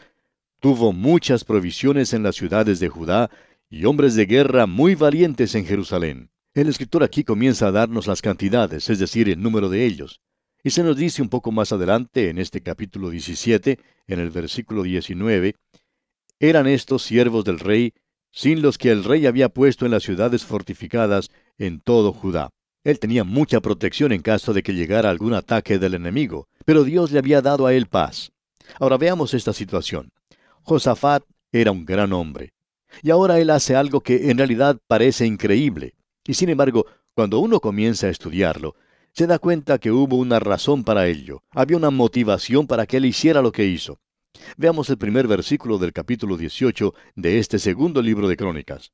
tuvo 0.60 0.92
muchas 0.92 1.44
provisiones 1.44 2.12
en 2.12 2.22
las 2.22 2.36
ciudades 2.36 2.80
de 2.80 2.88
Judá 2.88 3.30
y 3.68 3.84
hombres 3.84 4.14
de 4.14 4.26
guerra 4.26 4.66
muy 4.66 4.94
valientes 4.94 5.54
en 5.54 5.66
Jerusalén. 5.66 6.30
El 6.54 6.68
escritor 6.68 7.04
aquí 7.04 7.22
comienza 7.22 7.68
a 7.68 7.72
darnos 7.72 8.06
las 8.06 8.22
cantidades, 8.22 8.90
es 8.90 8.98
decir, 8.98 9.28
el 9.28 9.40
número 9.40 9.68
de 9.68 9.86
ellos. 9.86 10.20
Y 10.62 10.70
se 10.70 10.82
nos 10.82 10.96
dice 10.96 11.22
un 11.22 11.28
poco 11.28 11.52
más 11.52 11.72
adelante, 11.72 12.28
en 12.28 12.38
este 12.38 12.60
capítulo 12.60 13.10
17, 13.10 13.78
en 14.08 14.18
el 14.18 14.30
versículo 14.30 14.82
19, 14.82 15.54
eran 16.38 16.66
estos 16.66 17.02
siervos 17.02 17.44
del 17.44 17.58
rey, 17.58 17.94
sin 18.30 18.62
los 18.62 18.78
que 18.78 18.90
el 18.90 19.04
rey 19.04 19.26
había 19.26 19.48
puesto 19.48 19.84
en 19.84 19.92
las 19.92 20.02
ciudades 20.02 20.44
fortificadas 20.44 21.30
en 21.58 21.80
todo 21.80 22.12
Judá. 22.12 22.50
Él 22.84 22.98
tenía 22.98 23.24
mucha 23.24 23.60
protección 23.60 24.12
en 24.12 24.22
caso 24.22 24.52
de 24.52 24.62
que 24.62 24.72
llegara 24.72 25.10
algún 25.10 25.34
ataque 25.34 25.78
del 25.78 25.94
enemigo, 25.94 26.48
pero 26.64 26.84
Dios 26.84 27.10
le 27.10 27.18
había 27.18 27.42
dado 27.42 27.66
a 27.66 27.74
él 27.74 27.86
paz. 27.86 28.32
Ahora 28.78 28.96
veamos 28.96 29.34
esta 29.34 29.52
situación. 29.52 30.12
Josafat 30.62 31.24
era 31.52 31.72
un 31.72 31.84
gran 31.84 32.12
hombre, 32.12 32.52
y 33.02 33.10
ahora 33.10 33.38
él 33.38 33.50
hace 33.50 33.76
algo 33.76 34.00
que 34.00 34.30
en 34.30 34.38
realidad 34.38 34.78
parece 34.86 35.26
increíble. 35.26 35.94
Y 36.24 36.34
sin 36.34 36.48
embargo, 36.48 36.86
cuando 37.14 37.40
uno 37.40 37.60
comienza 37.60 38.06
a 38.06 38.10
estudiarlo, 38.10 38.74
se 39.12 39.26
da 39.26 39.38
cuenta 39.38 39.78
que 39.78 39.90
hubo 39.90 40.16
una 40.16 40.38
razón 40.38 40.84
para 40.84 41.06
ello, 41.08 41.42
había 41.50 41.76
una 41.76 41.90
motivación 41.90 42.66
para 42.66 42.86
que 42.86 42.98
él 42.98 43.06
hiciera 43.06 43.42
lo 43.42 43.52
que 43.52 43.66
hizo. 43.66 43.98
Veamos 44.56 44.90
el 44.90 44.98
primer 44.98 45.26
versículo 45.26 45.78
del 45.78 45.92
capítulo 45.92 46.36
18 46.36 46.94
de 47.16 47.38
este 47.38 47.58
segundo 47.58 48.02
libro 48.02 48.28
de 48.28 48.36
Crónicas. 48.36 48.92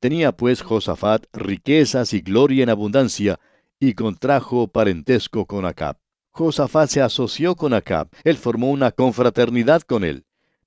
Tenía 0.00 0.32
pues 0.32 0.62
Josafat 0.62 1.26
riquezas 1.32 2.12
y 2.12 2.20
gloria 2.20 2.62
en 2.62 2.70
abundancia, 2.70 3.40
y 3.80 3.94
contrajo 3.94 4.68
parentesco 4.68 5.46
con 5.46 5.64
Acab. 5.64 5.98
Josafat 6.30 6.88
se 6.88 7.02
asoció 7.02 7.56
con 7.56 7.74
Acab, 7.74 8.08
él 8.24 8.36
formó 8.36 8.70
una 8.70 8.92
confraternidad 8.92 9.82
con 9.82 10.04
él. 10.04 10.24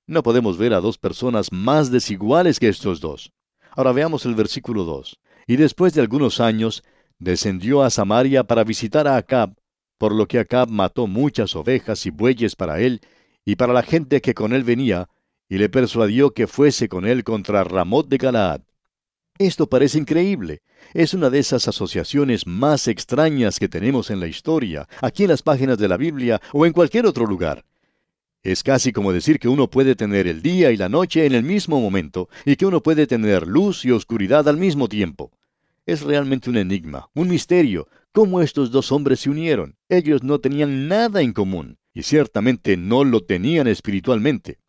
No 0.07 0.23
podemos 0.23 0.57
ver 0.57 0.73
a 0.73 0.81
dos 0.81 0.97
personas 0.97 1.51
más 1.51 1.91
desiguales 1.91 2.59
que 2.59 2.67
estos 2.67 2.99
dos. 2.99 3.31
Ahora 3.71 3.93
veamos 3.93 4.25
el 4.25 4.35
versículo 4.35 4.83
2. 4.83 5.19
Y 5.47 5.55
después 5.55 5.93
de 5.93 6.01
algunos 6.01 6.39
años, 6.39 6.83
descendió 7.19 7.83
a 7.83 7.89
Samaria 7.89 8.43
para 8.43 8.63
visitar 8.63 9.07
a 9.07 9.15
Acab, 9.15 9.55
por 9.97 10.13
lo 10.13 10.27
que 10.27 10.39
Acab 10.39 10.69
mató 10.69 11.07
muchas 11.07 11.55
ovejas 11.55 12.05
y 12.05 12.09
bueyes 12.09 12.55
para 12.55 12.81
él 12.81 13.01
y 13.45 13.55
para 13.55 13.73
la 13.73 13.83
gente 13.83 14.21
que 14.21 14.33
con 14.33 14.53
él 14.53 14.63
venía, 14.63 15.09
y 15.49 15.57
le 15.57 15.69
persuadió 15.69 16.31
que 16.31 16.47
fuese 16.47 16.87
con 16.87 17.05
él 17.05 17.23
contra 17.23 17.63
Ramot 17.63 18.07
de 18.07 18.17
Galaad. 18.17 18.61
Esto 19.37 19.67
parece 19.67 19.97
increíble. 19.97 20.61
Es 20.93 21.13
una 21.13 21.29
de 21.29 21.39
esas 21.39 21.67
asociaciones 21.67 22.45
más 22.45 22.87
extrañas 22.87 23.59
que 23.59 23.67
tenemos 23.67 24.11
en 24.11 24.19
la 24.19 24.27
historia, 24.27 24.87
aquí 25.01 25.23
en 25.23 25.29
las 25.29 25.41
páginas 25.41 25.77
de 25.77 25.87
la 25.87 25.97
Biblia 25.97 26.39
o 26.53 26.65
en 26.65 26.73
cualquier 26.73 27.05
otro 27.05 27.25
lugar. 27.25 27.65
Es 28.43 28.63
casi 28.63 28.91
como 28.91 29.13
decir 29.13 29.39
que 29.39 29.47
uno 29.47 29.69
puede 29.69 29.95
tener 29.95 30.27
el 30.27 30.41
día 30.41 30.71
y 30.71 30.77
la 30.77 30.89
noche 30.89 31.25
en 31.25 31.33
el 31.33 31.43
mismo 31.43 31.79
momento, 31.79 32.29
y 32.45 32.55
que 32.55 32.65
uno 32.65 32.81
puede 32.81 33.05
tener 33.05 33.45
luz 33.45 33.85
y 33.85 33.91
oscuridad 33.91 34.47
al 34.47 34.57
mismo 34.57 34.87
tiempo. 34.87 35.31
Es 35.85 36.01
realmente 36.01 36.49
un 36.49 36.57
enigma, 36.57 37.09
un 37.13 37.27
misterio, 37.27 37.87
cómo 38.11 38.41
estos 38.41 38.71
dos 38.71 38.91
hombres 38.91 39.19
se 39.21 39.29
unieron. 39.29 39.75
Ellos 39.89 40.23
no 40.23 40.39
tenían 40.39 40.87
nada 40.87 41.21
en 41.21 41.33
común, 41.33 41.77
y 41.93 42.03
ciertamente 42.03 42.77
no 42.77 43.03
lo 43.03 43.21
tenían 43.21 43.67
espiritualmente. 43.67 44.59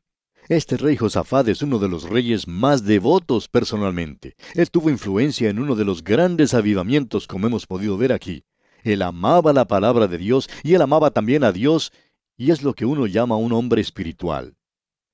Este 0.49 0.77
rey 0.77 0.97
Josafat 0.97 1.49
es 1.49 1.63
uno 1.63 1.79
de 1.79 1.89
los 1.89 2.09
reyes 2.09 2.49
más 2.49 2.85
devotos 2.85 3.49
personalmente. 3.49 4.35
Él 4.55 4.71
tuvo 4.71 4.91
influencia 4.91 5.49
en 5.49 5.61
uno 5.61 5.77
de 5.77 5.85
los 5.85 6.03
grandes 6.03 6.53
avivamientos 6.53 7.29
como 7.29 7.47
hemos 7.47 7.67
podido 7.67 7.97
ver 7.97 8.13
aquí. 8.13 8.45
Él 8.83 9.03
amaba 9.03 9.53
la 9.53 9.67
palabra 9.67 10.09
de 10.09 10.19
Dios 10.19 10.51
y 10.65 10.75
él 10.75 10.83
amaba 10.83 11.13
también 11.13 11.45
a 11.45 11.53
Dios, 11.53 11.93
y 12.37 12.51
es 12.51 12.63
lo 12.63 12.75
que 12.75 12.85
uno 12.85 13.07
llama 13.07 13.37
un 13.37 13.53
hombre 13.53 13.81
espiritual. 13.81 14.57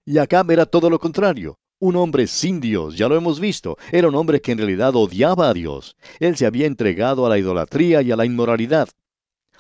Y 0.07 0.17
Acab 0.17 0.51
era 0.51 0.65
todo 0.65 0.89
lo 0.89 0.99
contrario. 0.99 1.59
Un 1.79 1.97
hombre 1.97 2.27
sin 2.27 2.59
Dios, 2.61 2.97
ya 2.97 3.09
lo 3.09 3.15
hemos 3.15 3.39
visto, 3.39 3.77
era 3.93 4.09
un 4.09 4.15
hombre 4.17 4.41
que 4.41 4.51
en 4.51 4.59
realidad 4.59 4.97
odiaba 4.97 5.51
a 5.51 5.55
Dios. 5.55 5.95
Él 6.19 6.37
se 6.37 6.47
había 6.47 6.67
entregado 6.67 7.25
a 7.25 7.29
la 7.29 7.39
idolatría 7.39 8.03
y 8.03 8.11
a 8.11 8.17
la 8.17 8.25
inmoralidad. 8.25 8.89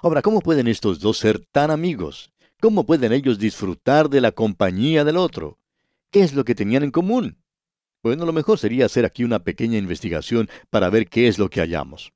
Ahora, 0.00 0.22
¿cómo 0.22 0.40
pueden 0.40 0.66
estos 0.66 0.98
dos 0.98 1.18
ser 1.18 1.44
tan 1.52 1.70
amigos? 1.70 2.32
¿Cómo 2.60 2.84
pueden 2.84 3.12
ellos 3.12 3.38
disfrutar 3.38 4.10
de 4.10 4.20
la 4.20 4.32
compañía 4.32 5.04
del 5.04 5.16
otro? 5.16 5.60
¿Qué 6.10 6.22
es 6.22 6.34
lo 6.34 6.44
que 6.44 6.56
tenían 6.56 6.82
en 6.82 6.90
común? 6.90 7.38
Bueno, 8.02 8.26
lo 8.26 8.32
mejor 8.32 8.58
sería 8.58 8.86
hacer 8.86 9.04
aquí 9.04 9.22
una 9.22 9.44
pequeña 9.44 9.78
investigación 9.78 10.48
para 10.68 10.90
ver 10.90 11.06
qué 11.08 11.28
es 11.28 11.38
lo 11.38 11.50
que 11.50 11.60
hallamos. 11.60 12.12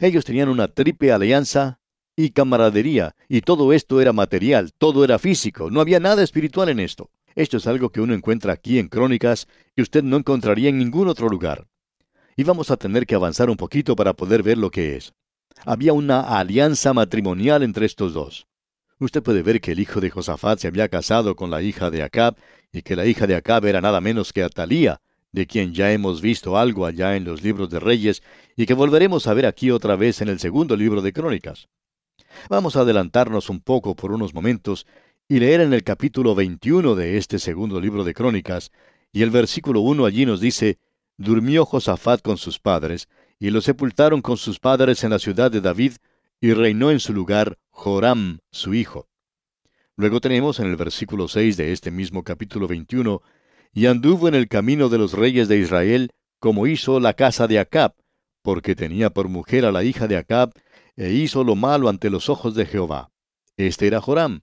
Ellos 0.00 0.24
tenían 0.24 0.48
una 0.48 0.66
triple 0.66 1.12
alianza 1.12 1.78
y 2.16 2.30
camaradería, 2.30 3.14
y 3.28 3.42
todo 3.42 3.72
esto 3.72 4.00
era 4.00 4.12
material, 4.12 4.72
todo 4.76 5.04
era 5.04 5.20
físico, 5.20 5.70
no 5.70 5.80
había 5.80 6.00
nada 6.00 6.24
espiritual 6.24 6.68
en 6.68 6.80
esto. 6.80 7.12
Esto 7.36 7.58
es 7.58 7.68
algo 7.68 7.90
que 7.90 8.00
uno 8.00 8.12
encuentra 8.12 8.52
aquí 8.52 8.80
en 8.80 8.88
Crónicas 8.88 9.46
que 9.76 9.82
usted 9.82 10.02
no 10.02 10.16
encontraría 10.16 10.70
en 10.70 10.78
ningún 10.78 11.06
otro 11.06 11.28
lugar. 11.28 11.68
Y 12.34 12.42
vamos 12.42 12.72
a 12.72 12.76
tener 12.76 13.06
que 13.06 13.14
avanzar 13.14 13.48
un 13.48 13.56
poquito 13.56 13.94
para 13.94 14.14
poder 14.14 14.42
ver 14.42 14.58
lo 14.58 14.72
que 14.72 14.96
es. 14.96 15.14
Había 15.64 15.92
una 15.92 16.22
alianza 16.22 16.92
matrimonial 16.92 17.62
entre 17.62 17.86
estos 17.86 18.14
dos. 18.14 18.49
Usted 19.00 19.22
puede 19.22 19.42
ver 19.42 19.62
que 19.62 19.72
el 19.72 19.80
hijo 19.80 19.98
de 20.00 20.10
Josafat 20.10 20.58
se 20.58 20.68
había 20.68 20.88
casado 20.90 21.34
con 21.34 21.50
la 21.50 21.62
hija 21.62 21.90
de 21.90 22.02
Acab 22.02 22.36
y 22.70 22.82
que 22.82 22.96
la 22.96 23.06
hija 23.06 23.26
de 23.26 23.34
Acab 23.34 23.64
era 23.64 23.80
nada 23.80 24.02
menos 24.02 24.34
que 24.34 24.42
Atalía, 24.42 25.00
de 25.32 25.46
quien 25.46 25.72
ya 25.72 25.90
hemos 25.90 26.20
visto 26.20 26.58
algo 26.58 26.84
allá 26.84 27.16
en 27.16 27.24
los 27.24 27.42
libros 27.42 27.70
de 27.70 27.80
Reyes 27.80 28.22
y 28.56 28.66
que 28.66 28.74
volveremos 28.74 29.26
a 29.26 29.32
ver 29.32 29.46
aquí 29.46 29.70
otra 29.70 29.96
vez 29.96 30.20
en 30.20 30.28
el 30.28 30.38
segundo 30.38 30.76
libro 30.76 31.00
de 31.00 31.14
Crónicas. 31.14 31.70
Vamos 32.50 32.76
a 32.76 32.80
adelantarnos 32.80 33.48
un 33.48 33.60
poco 33.60 33.96
por 33.96 34.12
unos 34.12 34.34
momentos 34.34 34.86
y 35.28 35.38
leer 35.38 35.62
en 35.62 35.72
el 35.72 35.82
capítulo 35.82 36.34
21 36.34 36.94
de 36.94 37.16
este 37.16 37.38
segundo 37.38 37.80
libro 37.80 38.04
de 38.04 38.12
Crónicas, 38.12 38.70
y 39.12 39.22
el 39.22 39.30
versículo 39.30 39.80
1 39.80 40.04
allí 40.04 40.26
nos 40.26 40.40
dice, 40.40 40.78
Durmió 41.16 41.64
Josafat 41.64 42.20
con 42.20 42.36
sus 42.36 42.58
padres, 42.58 43.08
y 43.38 43.48
lo 43.48 43.62
sepultaron 43.62 44.20
con 44.20 44.36
sus 44.36 44.58
padres 44.58 45.04
en 45.04 45.10
la 45.10 45.18
ciudad 45.18 45.50
de 45.50 45.62
David, 45.62 45.92
y 46.40 46.54
reinó 46.54 46.90
en 46.90 47.00
su 47.00 47.12
lugar 47.12 47.58
Joram, 47.70 48.38
su 48.50 48.74
hijo. 48.74 49.08
Luego 49.96 50.20
tenemos 50.20 50.58
en 50.60 50.68
el 50.68 50.76
versículo 50.76 51.28
6 51.28 51.56
de 51.58 51.72
este 51.72 51.90
mismo 51.90 52.24
capítulo 52.24 52.66
21, 52.66 53.20
y 53.72 53.86
anduvo 53.86 54.28
en 54.28 54.34
el 54.34 54.48
camino 54.48 54.88
de 54.88 54.98
los 54.98 55.12
reyes 55.12 55.48
de 55.48 55.58
Israel, 55.58 56.10
como 56.38 56.66
hizo 56.66 56.98
la 56.98 57.12
casa 57.12 57.46
de 57.46 57.58
Acab, 57.58 57.94
porque 58.42 58.74
tenía 58.74 59.10
por 59.10 59.28
mujer 59.28 59.66
a 59.66 59.72
la 59.72 59.84
hija 59.84 60.08
de 60.08 60.16
Acab, 60.16 60.52
e 60.96 61.12
hizo 61.12 61.44
lo 61.44 61.54
malo 61.54 61.88
ante 61.88 62.08
los 62.08 62.28
ojos 62.28 62.54
de 62.54 62.66
Jehová. 62.66 63.10
Este 63.56 63.86
era 63.86 64.00
Joram. 64.00 64.40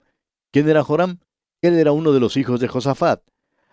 ¿Quién 0.51 0.69
era 0.69 0.83
Joram? 0.83 1.19
Él 1.61 1.73
era 1.73 1.91
uno 1.91 2.11
de 2.11 2.19
los 2.19 2.37
hijos 2.37 2.59
de 2.59 2.67
Josafat. 2.67 3.21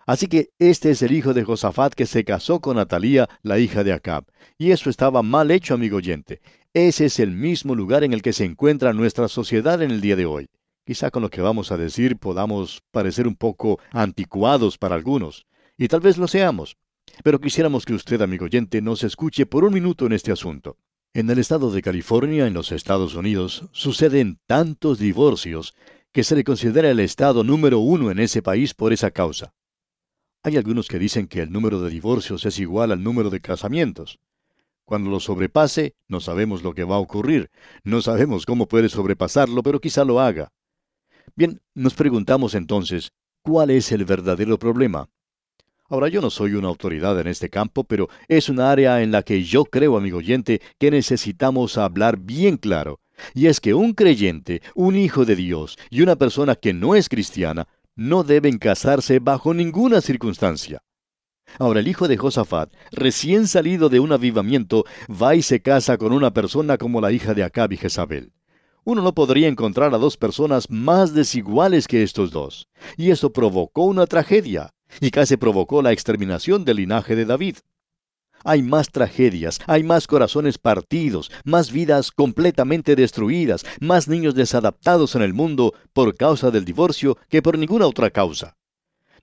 Así 0.05 0.27
que 0.27 0.49
este 0.59 0.91
es 0.91 1.01
el 1.01 1.13
hijo 1.13 1.33
de 1.33 1.43
Josafat 1.43 1.93
que 1.93 2.05
se 2.05 2.23
casó 2.23 2.59
con 2.59 2.77
Atalía, 2.77 3.27
la 3.41 3.57
hija 3.57 3.83
de 3.83 3.91
Acab. 3.91 4.25
Y 4.57 4.71
eso 4.71 4.89
estaba 4.89 5.23
mal 5.23 5.49
hecho, 5.49 5.73
amigo 5.73 5.97
oyente. 5.97 6.41
Ese 6.73 7.05
es 7.05 7.19
el 7.19 7.31
mismo 7.31 7.73
lugar 7.73 8.03
en 8.03 8.13
el 8.13 8.21
que 8.21 8.33
se 8.33 8.45
encuentra 8.45 8.93
nuestra 8.93 9.27
sociedad 9.27 9.81
en 9.81 9.89
el 9.89 10.01
día 10.01 10.15
de 10.15 10.27
hoy. 10.27 10.49
Quizá 10.85 11.09
con 11.09 11.23
lo 11.23 11.29
que 11.31 11.41
vamos 11.41 11.71
a 11.71 11.77
decir 11.77 12.17
podamos 12.17 12.83
parecer 12.91 13.27
un 13.27 13.35
poco 13.35 13.79
anticuados 13.91 14.77
para 14.77 14.93
algunos, 14.93 15.47
y 15.77 15.87
tal 15.87 16.01
vez 16.01 16.17
lo 16.19 16.27
seamos. 16.27 16.77
Pero 17.23 17.39
quisiéramos 17.39 17.85
que 17.85 17.93
usted, 17.93 18.21
amigo 18.21 18.45
oyente, 18.45 18.81
nos 18.81 19.03
escuche 19.03 19.47
por 19.47 19.63
un 19.63 19.73
minuto 19.73 20.05
en 20.05 20.13
este 20.13 20.31
asunto. 20.31 20.77
En 21.15 21.29
el 21.29 21.39
estado 21.39 21.71
de 21.71 21.81
California, 21.81 22.45
en 22.45 22.53
los 22.53 22.71
Estados 22.71 23.15
Unidos, 23.15 23.67
suceden 23.71 24.37
tantos 24.45 24.99
divorcios 24.99 25.73
que 26.11 26.23
se 26.23 26.35
le 26.35 26.43
considera 26.43 26.91
el 26.91 26.99
estado 26.99 27.43
número 27.43 27.79
uno 27.79 28.11
en 28.11 28.19
ese 28.19 28.43
país 28.43 28.73
por 28.73 28.93
esa 28.93 29.09
causa. 29.11 29.53
Hay 30.45 30.57
algunos 30.57 30.87
que 30.87 30.99
dicen 30.99 31.25
que 31.25 31.41
el 31.41 31.51
número 31.51 31.81
de 31.81 31.89
divorcios 31.89 32.45
es 32.45 32.59
igual 32.59 32.91
al 32.91 33.01
número 33.01 33.31
de 33.31 33.41
casamientos. 33.41 34.19
Cuando 34.85 35.09
lo 35.09 35.19
sobrepase, 35.19 35.95
no 36.07 36.19
sabemos 36.19 36.61
lo 36.61 36.75
que 36.75 36.83
va 36.83 36.97
a 36.97 36.99
ocurrir, 36.99 37.49
no 37.83 37.99
sabemos 37.99 38.45
cómo 38.45 38.67
puede 38.67 38.87
sobrepasarlo, 38.89 39.63
pero 39.63 39.81
quizá 39.81 40.05
lo 40.05 40.19
haga. 40.19 40.51
Bien, 41.35 41.59
nos 41.73 41.95
preguntamos 41.95 42.53
entonces, 42.53 43.11
¿cuál 43.41 43.71
es 43.71 43.91
el 43.91 44.05
verdadero 44.05 44.59
problema? 44.59 45.09
Ahora 45.89 46.09
yo 46.09 46.21
no 46.21 46.29
soy 46.29 46.53
una 46.53 46.67
autoridad 46.67 47.19
en 47.19 47.25
este 47.25 47.49
campo, 47.49 47.83
pero 47.83 48.07
es 48.27 48.47
un 48.47 48.59
área 48.59 49.01
en 49.01 49.09
la 49.09 49.23
que 49.23 49.41
yo 49.41 49.65
creo, 49.65 49.97
amigo 49.97 50.19
oyente, 50.19 50.61
que 50.77 50.91
necesitamos 50.91 51.79
hablar 51.79 52.17
bien 52.19 52.57
claro. 52.57 52.99
Y 53.33 53.47
es 53.47 53.59
que 53.59 53.73
un 53.73 53.93
creyente, 53.93 54.61
un 54.75 54.95
hijo 54.95 55.25
de 55.25 55.37
Dios 55.37 55.79
y 55.89 56.03
una 56.03 56.15
persona 56.17 56.53
que 56.53 56.71
no 56.71 56.93
es 56.93 57.09
cristiana 57.09 57.67
no 57.95 58.23
deben 58.23 58.57
casarse 58.57 59.19
bajo 59.19 59.53
ninguna 59.53 60.01
circunstancia. 60.01 60.81
Ahora 61.59 61.79
el 61.79 61.87
hijo 61.87 62.07
de 62.07 62.17
Josafat, 62.17 62.73
recién 62.91 63.47
salido 63.47 63.87
de 63.87 63.99
un 63.99 64.11
avivamiento, 64.11 64.83
va 65.09 65.35
y 65.35 65.41
se 65.41 65.61
casa 65.61 65.97
con 65.97 66.11
una 66.11 66.31
persona 66.31 66.77
como 66.77 66.99
la 66.99 67.11
hija 67.11 67.33
de 67.33 67.43
Acab 67.43 67.71
y 67.71 67.77
Jezabel. 67.77 68.33
Uno 68.83 69.01
no 69.01 69.13
podría 69.13 69.47
encontrar 69.47 69.93
a 69.95 69.97
dos 69.97 70.17
personas 70.17 70.69
más 70.69 71.13
desiguales 71.13 71.87
que 71.87 72.03
estos 72.03 72.31
dos. 72.31 72.67
Y 72.97 73.09
eso 73.11 73.31
provocó 73.31 73.83
una 73.83 74.05
tragedia, 74.05 74.71
y 75.01 75.11
casi 75.11 75.37
provocó 75.37 75.81
la 75.81 75.91
exterminación 75.91 76.65
del 76.65 76.77
linaje 76.77 77.15
de 77.15 77.25
David. 77.25 77.57
Hay 78.47 78.61
más 78.61 78.91
tragedias, 78.91 79.59
hay 79.65 79.81
más 79.81 80.05
corazones 80.05 80.59
partidos, 80.59 81.31
más 81.43 81.71
vidas 81.71 82.11
completamente 82.11 82.95
destruidas, 82.95 83.65
más 83.81 84.07
niños 84.07 84.35
desadaptados 84.35 85.15
en 85.15 85.23
el 85.23 85.33
mundo 85.33 85.73
por 85.93 86.15
causa 86.15 86.51
del 86.51 86.63
divorcio 86.63 87.17
que 87.27 87.41
por 87.41 87.57
ninguna 87.57 87.87
otra 87.87 88.11
causa. 88.11 88.55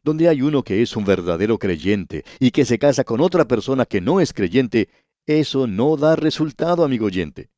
Donde 0.03 0.29
hay 0.29 0.43
uno 0.43 0.65
que 0.65 0.83
es 0.83 0.97
un 0.97 1.05
verdadero 1.05 1.57
creyente 1.57 2.25
y 2.41 2.51
que 2.51 2.65
se 2.65 2.81
casa 2.81 3.05
con 3.05 3.21
otra 3.21 3.47
persona 3.47 3.87
que 3.87 4.01
no 4.01 4.21
es 4.21 4.33
creyente, 4.33 4.89
eso 5.25 5.69
no 5.69 5.97
da 5.97 6.17
resultado, 6.17 6.83
amigo 6.83 7.07
oyente. 7.07 7.49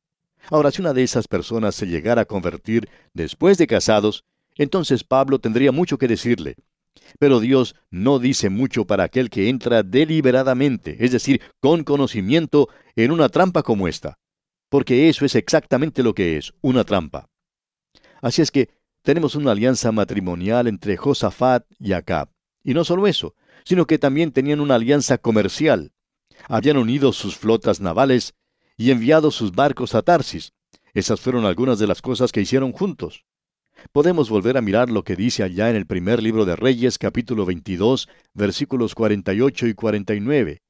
Ahora, 0.51 0.69
si 0.69 0.83
una 0.83 0.93
de 0.93 1.01
esas 1.01 1.27
personas 1.27 1.73
se 1.73 1.87
llegara 1.87 2.21
a 2.21 2.25
convertir 2.25 2.87
después 3.15 3.57
de 3.57 3.65
casados, 3.65 4.23
entonces 4.55 5.03
Pablo 5.03 5.39
tendría 5.39 5.71
mucho 5.71 5.97
que 5.97 6.07
decirle. 6.07 6.57
Pero 7.19 7.39
Dios 7.39 7.75
no 7.89 8.19
dice 8.19 8.49
mucho 8.49 8.85
para 8.85 9.05
aquel 9.05 9.29
que 9.29 9.49
entra 9.49 9.83
deliberadamente, 9.83 10.97
es 10.99 11.11
decir, 11.11 11.41
con 11.59 11.83
conocimiento, 11.83 12.69
en 12.95 13.11
una 13.11 13.29
trampa 13.29 13.63
como 13.63 13.87
esta. 13.87 14.17
Porque 14.69 15.09
eso 15.09 15.25
es 15.25 15.35
exactamente 15.35 16.03
lo 16.03 16.13
que 16.13 16.37
es, 16.37 16.53
una 16.61 16.83
trampa. 16.83 17.29
Así 18.21 18.41
es 18.41 18.51
que 18.51 18.69
tenemos 19.03 19.35
una 19.35 19.51
alianza 19.51 19.91
matrimonial 19.91 20.67
entre 20.67 20.97
Josafat 20.97 21.65
y 21.79 21.93
Acab. 21.93 22.29
Y 22.63 22.73
no 22.73 22.83
solo 22.83 23.07
eso, 23.07 23.35
sino 23.63 23.85
que 23.85 23.99
también 23.99 24.31
tenían 24.31 24.59
una 24.59 24.75
alianza 24.75 25.17
comercial. 25.17 25.93
Habían 26.47 26.77
unido 26.77 27.13
sus 27.13 27.37
flotas 27.37 27.79
navales 27.79 28.33
y 28.77 28.91
enviado 28.91 29.31
sus 29.31 29.51
barcos 29.51 29.95
a 29.95 30.01
Tarsis. 30.01 30.53
Esas 30.93 31.21
fueron 31.21 31.45
algunas 31.45 31.77
de 31.77 31.87
las 31.87 32.01
cosas 32.01 32.31
que 32.31 32.41
hicieron 32.41 32.71
juntos 32.71 33.25
podemos 33.91 34.29
volver 34.29 34.57
a 34.57 34.61
mirar 34.61 34.89
lo 34.89 35.03
que 35.03 35.15
dice 35.15 35.43
allá 35.43 35.69
en 35.69 35.75
el 35.75 35.85
primer 35.85 36.21
libro 36.21 36.45
de 36.45 36.55
Reyes 36.55 36.97
capítulo 36.97 37.45
22 37.45 38.07
versículos 38.33 38.95
48 38.95 39.67
y 39.67 39.73
49. 39.73 40.61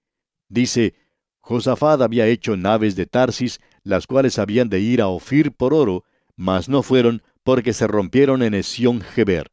Dice, 0.50 0.96
Josafat 1.40 2.02
había 2.02 2.28
hecho 2.28 2.58
naves 2.58 2.96
de 2.96 3.06
Tarsis, 3.06 3.60
las 3.84 4.08
cuales 4.08 4.40
habían 4.40 4.70
de 4.70 4.80
ir 4.80 5.02
a 5.02 5.08
Ofir 5.08 5.52
por 5.52 5.74
oro, 5.74 6.04
mas 6.36 6.70
no 6.70 6.84
fueron 6.84 7.22
porque 7.44 7.74
se 7.74 7.88
rompieron 7.88 8.42
en 8.42 8.54
Esión 8.54 9.02
Geber. 9.02 9.52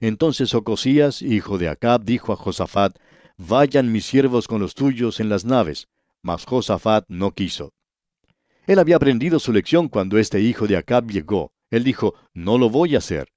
Entonces 0.00 0.54
Ocosías, 0.54 1.22
hijo 1.22 1.58
de 1.58 1.68
Acab, 1.68 2.04
dijo 2.04 2.32
a 2.32 2.36
Josafat, 2.36 2.96
Vayan 3.38 3.92
mis 3.92 4.06
siervos 4.06 4.48
con 4.48 4.60
los 4.60 4.74
tuyos 4.74 5.20
en 5.20 5.28
las 5.28 5.44
naves. 5.44 5.88
Mas 6.22 6.44
Josafat 6.44 7.04
no 7.08 7.32
quiso. 7.32 7.72
Él 8.66 8.78
había 8.78 8.96
aprendido 8.96 9.38
su 9.38 9.52
lección 9.52 9.88
cuando 9.88 10.18
este 10.18 10.40
hijo 10.40 10.66
de 10.66 10.76
Acab 10.76 11.08
llegó. 11.10 11.52
Él 11.70 11.84
dijo, 11.84 12.14
no 12.32 12.58
lo 12.58 12.70
voy 12.70 12.94
a 12.94 12.98
hacer. 12.98 13.28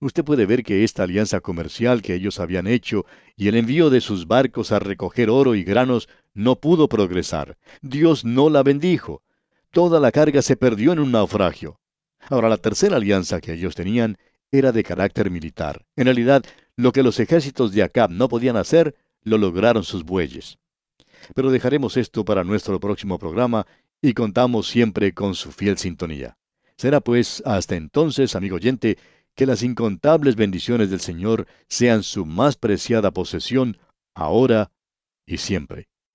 Usted 0.00 0.24
puede 0.24 0.46
ver 0.46 0.62
que 0.62 0.84
esta 0.84 1.02
alianza 1.02 1.40
comercial 1.40 2.02
que 2.02 2.14
ellos 2.14 2.38
habían 2.38 2.68
hecho 2.68 3.04
y 3.36 3.48
el 3.48 3.56
envío 3.56 3.90
de 3.90 4.00
sus 4.00 4.28
barcos 4.28 4.70
a 4.70 4.78
recoger 4.78 5.28
oro 5.28 5.56
y 5.56 5.64
granos 5.64 6.08
no 6.34 6.56
pudo 6.56 6.88
progresar. 6.88 7.58
Dios 7.82 8.24
no 8.24 8.48
la 8.48 8.62
bendijo. 8.62 9.22
Toda 9.72 9.98
la 9.98 10.12
carga 10.12 10.40
se 10.40 10.56
perdió 10.56 10.92
en 10.92 11.00
un 11.00 11.10
naufragio. 11.10 11.80
Ahora, 12.30 12.48
la 12.48 12.58
tercera 12.58 12.96
alianza 12.96 13.40
que 13.40 13.54
ellos 13.54 13.74
tenían 13.74 14.18
era 14.52 14.70
de 14.70 14.84
carácter 14.84 15.30
militar. 15.30 15.84
En 15.96 16.04
realidad, 16.04 16.44
lo 16.76 16.92
que 16.92 17.02
los 17.02 17.18
ejércitos 17.18 17.72
de 17.72 17.82
Acab 17.82 18.10
no 18.10 18.28
podían 18.28 18.56
hacer, 18.56 18.94
lo 19.22 19.36
lograron 19.36 19.82
sus 19.82 20.04
bueyes. 20.04 20.58
Pero 21.34 21.50
dejaremos 21.50 21.96
esto 21.96 22.24
para 22.24 22.44
nuestro 22.44 22.78
próximo 22.78 23.18
programa 23.18 23.66
y 24.00 24.14
contamos 24.14 24.68
siempre 24.68 25.12
con 25.12 25.34
su 25.34 25.50
fiel 25.50 25.76
sintonía. 25.76 26.38
Será 26.78 27.00
pues 27.00 27.42
hasta 27.44 27.74
entonces, 27.74 28.36
amigo 28.36 28.56
oyente, 28.56 28.98
que 29.34 29.46
las 29.46 29.64
incontables 29.64 30.36
bendiciones 30.36 30.90
del 30.90 31.00
Señor 31.00 31.46
sean 31.68 32.04
su 32.04 32.24
más 32.24 32.56
preciada 32.56 33.10
posesión, 33.10 33.78
ahora 34.14 34.70
y 35.26 35.38
siempre. 35.38 35.88